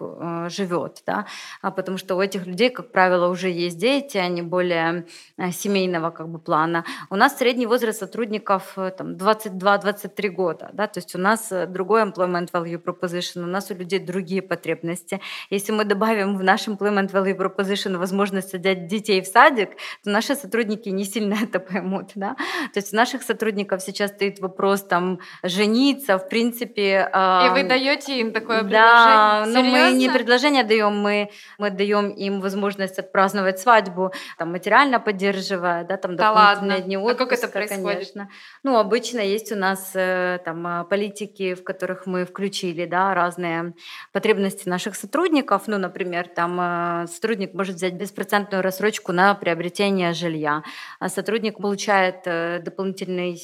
живет, 0.49 1.03
да, 1.07 1.27
а 1.63 1.71
потому 1.71 1.99
что 1.99 2.17
у 2.17 2.21
этих 2.21 2.47
людей, 2.47 2.71
как 2.71 2.93
правило, 2.93 3.29
уже 3.29 3.49
есть 3.51 3.79
дети, 3.79 4.19
они 4.19 4.43
более 4.43 5.07
семейного 5.53 6.11
как 6.11 6.29
бы 6.29 6.39
плана. 6.39 6.85
У 7.11 7.17
нас 7.17 7.39
средний 7.39 7.67
возраст 7.67 7.99
сотрудников 7.99 8.73
э, 8.77 8.91
там, 8.91 9.15
22-23 9.15 10.29
года. 10.29 10.71
Да? 10.73 10.87
То 10.87 10.99
есть 10.99 11.06
у 11.15 11.19
нас 11.19 11.53
э, 11.53 11.67
другой 11.67 12.03
employment 12.03 12.51
value 12.53 12.83
proposition, 12.83 13.45
у 13.45 13.47
нас 13.47 13.71
у 13.71 13.75
людей 13.75 13.99
другие 13.99 14.43
потребности. 14.43 15.21
Если 15.51 15.73
мы 15.73 15.85
добавим 15.85 16.37
в 16.37 16.43
наш 16.43 16.69
employment 16.69 17.13
value 17.13 17.37
proposition 17.37 17.97
возможность 17.99 18.55
отдать 18.55 18.87
детей 18.87 19.21
в 19.21 19.27
садик, 19.27 19.71
то 20.05 20.11
наши 20.11 20.35
сотрудники 20.35 20.89
не 20.89 21.05
сильно 21.05 21.35
это 21.43 21.61
поймут. 21.61 22.11
Да? 22.15 22.37
То 22.73 22.81
есть 22.81 22.93
у 22.93 22.97
наших 22.97 23.23
сотрудников 23.23 23.83
сейчас 23.83 24.11
стоит 24.11 24.41
вопрос 24.41 24.83
там, 24.83 25.19
жениться, 25.43 26.19
в 26.19 26.29
принципе... 26.29 27.11
Э, 27.13 27.47
И 27.47 27.51
вы 27.51 27.69
даете 27.69 28.21
им 28.21 28.33
такое 28.33 28.63
да, 28.63 29.45
предложение? 29.45 29.55
Да, 29.55 29.63
но 29.63 29.63
мы 29.63 29.93
не 29.99 30.09
предложение 30.09 30.65
даем, 30.65 30.97
мы, 30.99 31.31
мы 31.59 31.71
даем 31.71 32.11
им 32.11 32.41
возможность 32.41 32.99
отпраздновать 32.99 33.61
свадьбу, 33.61 34.13
там, 34.39 34.53
материально 34.53 35.01
поддерживая, 35.01 35.85
да, 35.85 35.97
там, 35.97 36.17
да 36.17 36.33
ладно. 36.33 36.81
дни 36.81 36.97
отпуска. 36.97 37.25
А 37.25 37.27
как 37.27 37.39
это 37.39 37.49
происходит? 37.49 37.85
Конечно. 37.85 38.29
Ну, 38.63 38.79
обычно 38.79 39.21
есть 39.21 39.53
у 39.53 39.57
нас 39.57 39.91
э, 39.95 40.39
там 40.45 40.67
а, 40.67 40.85
политики, 40.97 41.55
в 41.55 41.63
которых 41.63 42.07
мы 42.07 42.25
включили 42.25 42.87
да, 42.87 43.15
разные 43.15 43.75
потребности 44.13 44.69
наших 44.69 44.97
сотрудников. 44.97 45.63
Ну, 45.67 45.79
например, 45.79 46.29
там 46.29 46.59
э, 46.61 47.07
сотрудник 47.07 47.55
может 47.55 47.77
взять 47.77 47.95
беспроцентную 47.95 48.63
рассрочку 48.63 49.13
на 49.13 49.35
приобретение 49.35 50.15
жилья. 50.15 50.63
А 51.01 51.09
сотрудник 51.09 51.59
получает 51.59 52.23
э, 52.25 52.61
дополнительный 52.65 53.37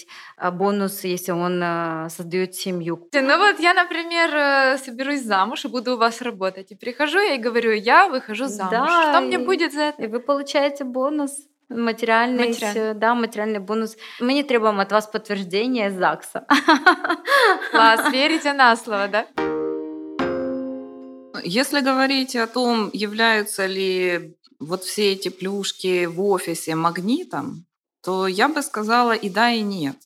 бонус, 0.52 1.04
если 1.04 1.32
он 1.32 1.62
создает 2.08 2.54
семью. 2.54 3.08
Ну 3.12 3.38
вот 3.38 3.60
я, 3.60 3.74
например, 3.74 4.78
соберусь 4.78 5.22
замуж 5.22 5.64
и 5.64 5.68
буду 5.68 5.94
у 5.94 5.96
вас 5.98 6.22
работать. 6.22 6.72
И 6.72 6.74
прихожу 6.74 7.18
я 7.18 7.34
и 7.34 7.38
говорю, 7.38 7.72
я 7.72 8.08
выхожу 8.08 8.46
замуж. 8.46 8.72
Да, 8.72 9.12
Что 9.12 9.20
мне 9.20 9.38
будет 9.38 9.72
за 9.72 9.82
это? 9.82 10.02
И 10.02 10.06
вы 10.06 10.20
получаете 10.20 10.84
бонус. 10.84 11.51
Материальный, 11.72 12.48
Материальный. 12.48 12.94
да, 12.94 13.14
материальный 13.14 13.58
бонус. 13.58 13.96
Мы 14.20 14.34
не 14.34 14.42
требуем 14.42 14.80
от 14.80 14.92
вас 14.92 15.06
подтверждения 15.06 15.88
из 15.88 15.94
ЗАГСа. 15.94 16.46
Класс, 17.70 18.12
верите 18.12 18.52
на 18.52 18.76
слово, 18.76 19.08
да? 19.08 19.26
Если 21.44 21.80
говорить 21.80 22.36
о 22.36 22.46
том, 22.46 22.90
являются 22.92 23.66
ли 23.66 24.36
вот 24.60 24.84
все 24.84 25.12
эти 25.12 25.28
плюшки 25.28 26.06
в 26.06 26.22
офисе 26.22 26.74
магнитом, 26.74 27.66
то 28.02 28.26
я 28.26 28.48
бы 28.48 28.62
сказала 28.62 29.12
и 29.12 29.28
да, 29.28 29.50
и 29.50 29.60
нет. 29.60 29.96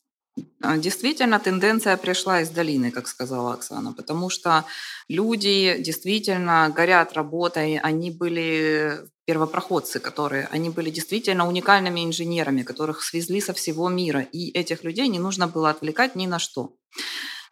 А, 0.61 0.77
действительно, 0.77 1.39
тенденция 1.39 1.97
пришла 1.97 2.41
из 2.41 2.49
долины, 2.49 2.91
как 2.91 3.07
сказала 3.07 3.53
Оксана, 3.53 3.93
потому 3.93 4.29
что 4.29 4.65
люди 5.07 5.77
действительно 5.79 6.73
горят 6.75 7.13
работой, 7.13 7.77
они 7.77 8.11
были 8.11 8.99
первопроходцы, 9.25 9.99
которые, 9.99 10.47
они 10.51 10.69
были 10.69 10.89
действительно 10.89 11.47
уникальными 11.47 12.05
инженерами, 12.05 12.63
которых 12.63 13.03
свезли 13.03 13.41
со 13.41 13.53
всего 13.53 13.89
мира, 13.89 14.21
и 14.21 14.49
этих 14.51 14.83
людей 14.83 15.07
не 15.09 15.19
нужно 15.19 15.47
было 15.47 15.69
отвлекать 15.69 16.15
ни 16.15 16.27
на 16.27 16.39
что. 16.39 16.73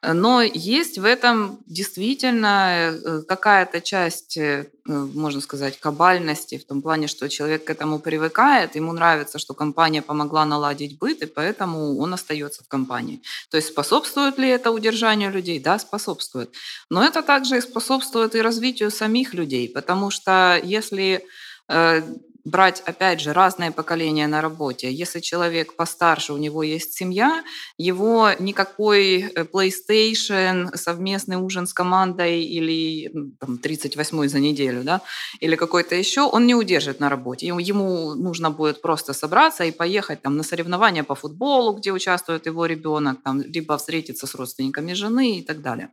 Но 0.02 0.42
есть 0.42 0.98
в 0.98 1.06
этом 1.06 1.60
действительно 1.66 2.92
э, 2.92 3.22
какая-то 3.28 3.82
часть, 3.82 4.38
э, 4.38 4.68
можно 4.86 5.42
сказать, 5.42 5.80
кабальности, 5.80 6.58
в 6.58 6.66
том 6.66 6.82
плане, 6.82 7.08
что 7.08 7.30
человек 7.30 7.66
к 7.66 7.70
этому 7.70 8.00
привыкает, 8.00 8.76
ему 8.76 8.94
нравится, 8.94 9.40
что 9.40 9.54
компания 9.54 10.02
помогла 10.02 10.46
наладить 10.46 11.00
быт, 11.00 11.24
и 11.24 11.26
поэтому 11.26 11.98
он 11.98 12.14
остается 12.14 12.64
в 12.64 12.68
компании. 12.68 13.22
То 13.50 13.58
есть 13.58 13.70
способствует 13.70 14.38
ли 14.38 14.50
это 14.50 14.72
удержанию 14.72 15.32
людей? 15.32 15.60
Да, 15.60 15.80
способствует. 15.80 16.52
Но 16.90 17.04
это 17.04 17.22
также 17.22 17.58
и 17.58 17.62
способствует 17.62 18.36
и 18.36 18.42
развитию 18.42 18.92
самих 18.92 19.34
людей, 19.34 19.70
потому 19.70 20.12
что 20.12 20.60
если 20.64 21.26
э, 21.68 22.02
брать, 22.46 22.84
опять 22.86 23.20
же, 23.20 23.34
разные 23.34 23.72
поколения 23.72 24.28
на 24.28 24.40
работе. 24.40 24.92
Если 24.92 25.20
человек 25.20 25.76
постарше, 25.76 26.32
у 26.32 26.38
него 26.38 26.62
есть 26.62 26.94
семья, 26.94 27.44
его 27.78 28.30
никакой 28.40 29.22
э, 29.22 29.44
PlayStation, 29.44 30.78
совместный 30.78 31.38
ужин 31.38 31.66
с 31.66 31.74
командой 31.74 32.44
или 32.44 33.12
там, 33.40 33.58
38 33.58 34.28
за 34.28 34.40
неделю, 34.40 34.84
да, 34.84 35.02
или 35.40 35.56
какой-то 35.56 35.96
еще, 35.96 36.22
он 36.22 36.46
не 36.46 36.54
удержит 36.54 37.00
на 37.00 37.10
работе. 37.10 37.48
Ему 37.48 38.14
нужно 38.14 38.52
будет 38.52 38.82
просто 38.82 39.14
собраться 39.14 39.64
и 39.64 39.72
поехать 39.72 40.22
там, 40.22 40.38
на 40.38 40.44
соревнования 40.44 41.04
по 41.04 41.16
футболу, 41.16 41.74
где 41.74 41.92
участвует 41.92 42.46
его 42.46 42.68
ребенок, 42.68 43.24
там, 43.24 43.42
либо 43.42 43.76
встретиться 43.78 44.28
с 44.28 44.36
родственниками 44.36 44.94
жены 44.94 45.40
и 45.40 45.42
так 45.42 45.62
далее. 45.62 45.90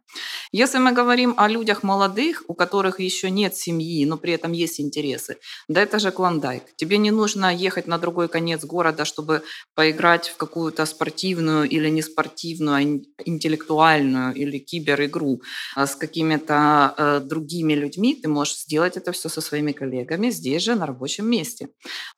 Если 0.52 0.78
мы 0.78 0.92
говорим 0.92 1.34
о 1.38 1.48
людях 1.48 1.82
молодых, 1.82 2.42
у 2.46 2.54
которых 2.54 3.00
еще 3.00 3.30
нет 3.30 3.56
семьи, 3.56 4.04
но 4.04 4.18
при 4.18 4.34
этом 4.34 4.52
есть 4.52 4.80
интересы, 4.80 5.38
да 5.68 5.80
это 5.80 5.98
же 5.98 6.10
клан 6.10 6.41
клондайк. 6.42 6.62
Тебе 6.76 6.98
не 6.98 7.10
нужно 7.10 7.54
ехать 7.54 7.86
на 7.86 7.98
другой 7.98 8.28
конец 8.28 8.64
города, 8.64 9.04
чтобы 9.04 9.42
поиграть 9.74 10.28
в 10.28 10.36
какую-то 10.36 10.86
спортивную 10.86 11.68
или 11.68 11.90
не 11.90 12.02
спортивную, 12.02 12.76
а 12.76 12.82
интеллектуальную 13.24 14.34
или 14.34 14.58
киберигру 14.58 15.40
а 15.76 15.86
с 15.86 15.96
какими-то 15.96 16.94
э, 16.98 17.20
другими 17.20 17.74
людьми. 17.74 18.14
Ты 18.14 18.28
можешь 18.28 18.56
сделать 18.56 18.96
это 18.96 19.12
все 19.12 19.28
со 19.28 19.40
своими 19.40 19.72
коллегами 19.72 20.30
здесь 20.30 20.62
же, 20.62 20.74
на 20.74 20.86
рабочем 20.86 21.26
месте. 21.30 21.68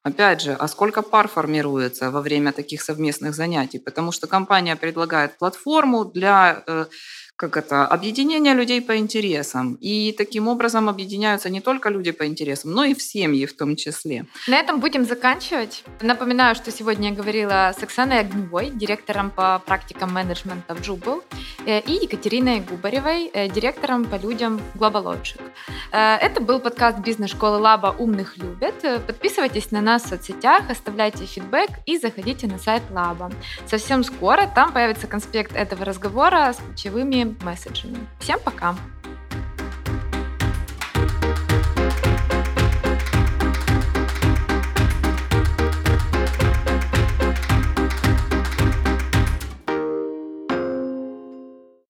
Опять 0.03 0.43
же, 0.43 0.53
а 0.53 0.69
сколько 0.69 1.03
пар 1.03 1.29
формируется 1.29 2.11
во 2.11 2.21
время 2.21 2.53
таких 2.53 2.83
совместных 2.83 3.35
занятий? 3.35 3.79
Потому 3.79 4.13
что 4.13 4.27
компания 4.27 4.77
предлагает 4.77 5.39
платформу 5.39 6.05
для 6.05 6.63
э, 6.67 6.87
как 7.37 7.57
это, 7.57 7.85
объединение 7.87 8.55
людей 8.55 8.81
по 8.81 8.97
интересам. 8.97 9.75
И 9.81 10.15
таким 10.17 10.47
образом 10.47 10.89
объединяются 10.89 11.51
не 11.51 11.61
только 11.61 11.89
люди 11.91 12.13
по 12.13 12.27
интересам, 12.27 12.73
но 12.73 12.85
и 12.85 12.95
в 12.95 13.03
семьи 13.03 13.45
в 13.47 13.57
том 13.57 13.75
числе. 13.75 14.27
На 14.47 14.57
этом 14.59 14.79
будем 14.79 15.05
заканчивать. 15.05 15.85
Напоминаю, 16.01 16.55
что 16.55 16.71
сегодня 16.71 17.11
я 17.11 17.15
говорила 17.15 17.75
с 17.77 17.83
Оксаной 17.83 18.21
Огневой, 18.21 18.71
директором 18.71 19.31
по 19.31 19.61
практикам 19.67 20.13
менеджмента 20.13 20.75
в 20.75 20.81
Jubel, 20.81 21.23
э, 21.67 21.81
и 21.81 22.05
Екатериной 22.05 22.61
Губаревой, 22.61 23.31
э, 23.33 23.49
директором 23.49 24.05
по 24.05 24.15
людям 24.15 24.61
GlobalLogic. 24.77 25.41
Э, 25.91 26.17
это 26.17 26.41
был 26.41 26.61
подкаст 26.61 26.99
бизнес-школы 26.99 27.59
Лаба 27.59 27.97
«Умных 27.99 28.37
любят». 28.39 28.75
Подписывайтесь 29.07 29.73
на 29.73 29.81
нас 29.81 30.05
в 30.05 30.09
соцсетях, 30.09 30.71
оставляйте 30.71 31.27
фидбэк 31.27 31.71
и 31.87 31.99
заходите 31.99 32.47
на 32.47 32.59
сайт 32.59 32.83
Лаба. 32.91 33.33
Совсем 33.67 34.05
скоро 34.05 34.47
там 34.55 34.73
появится 34.73 35.09
конспект 35.09 35.57
этого 35.57 35.85
разговора 35.85 36.53
с 36.53 36.59
ключевыми 36.59 37.24
месседжами. 37.43 37.99
Всем 38.21 38.39
пока! 38.41 38.77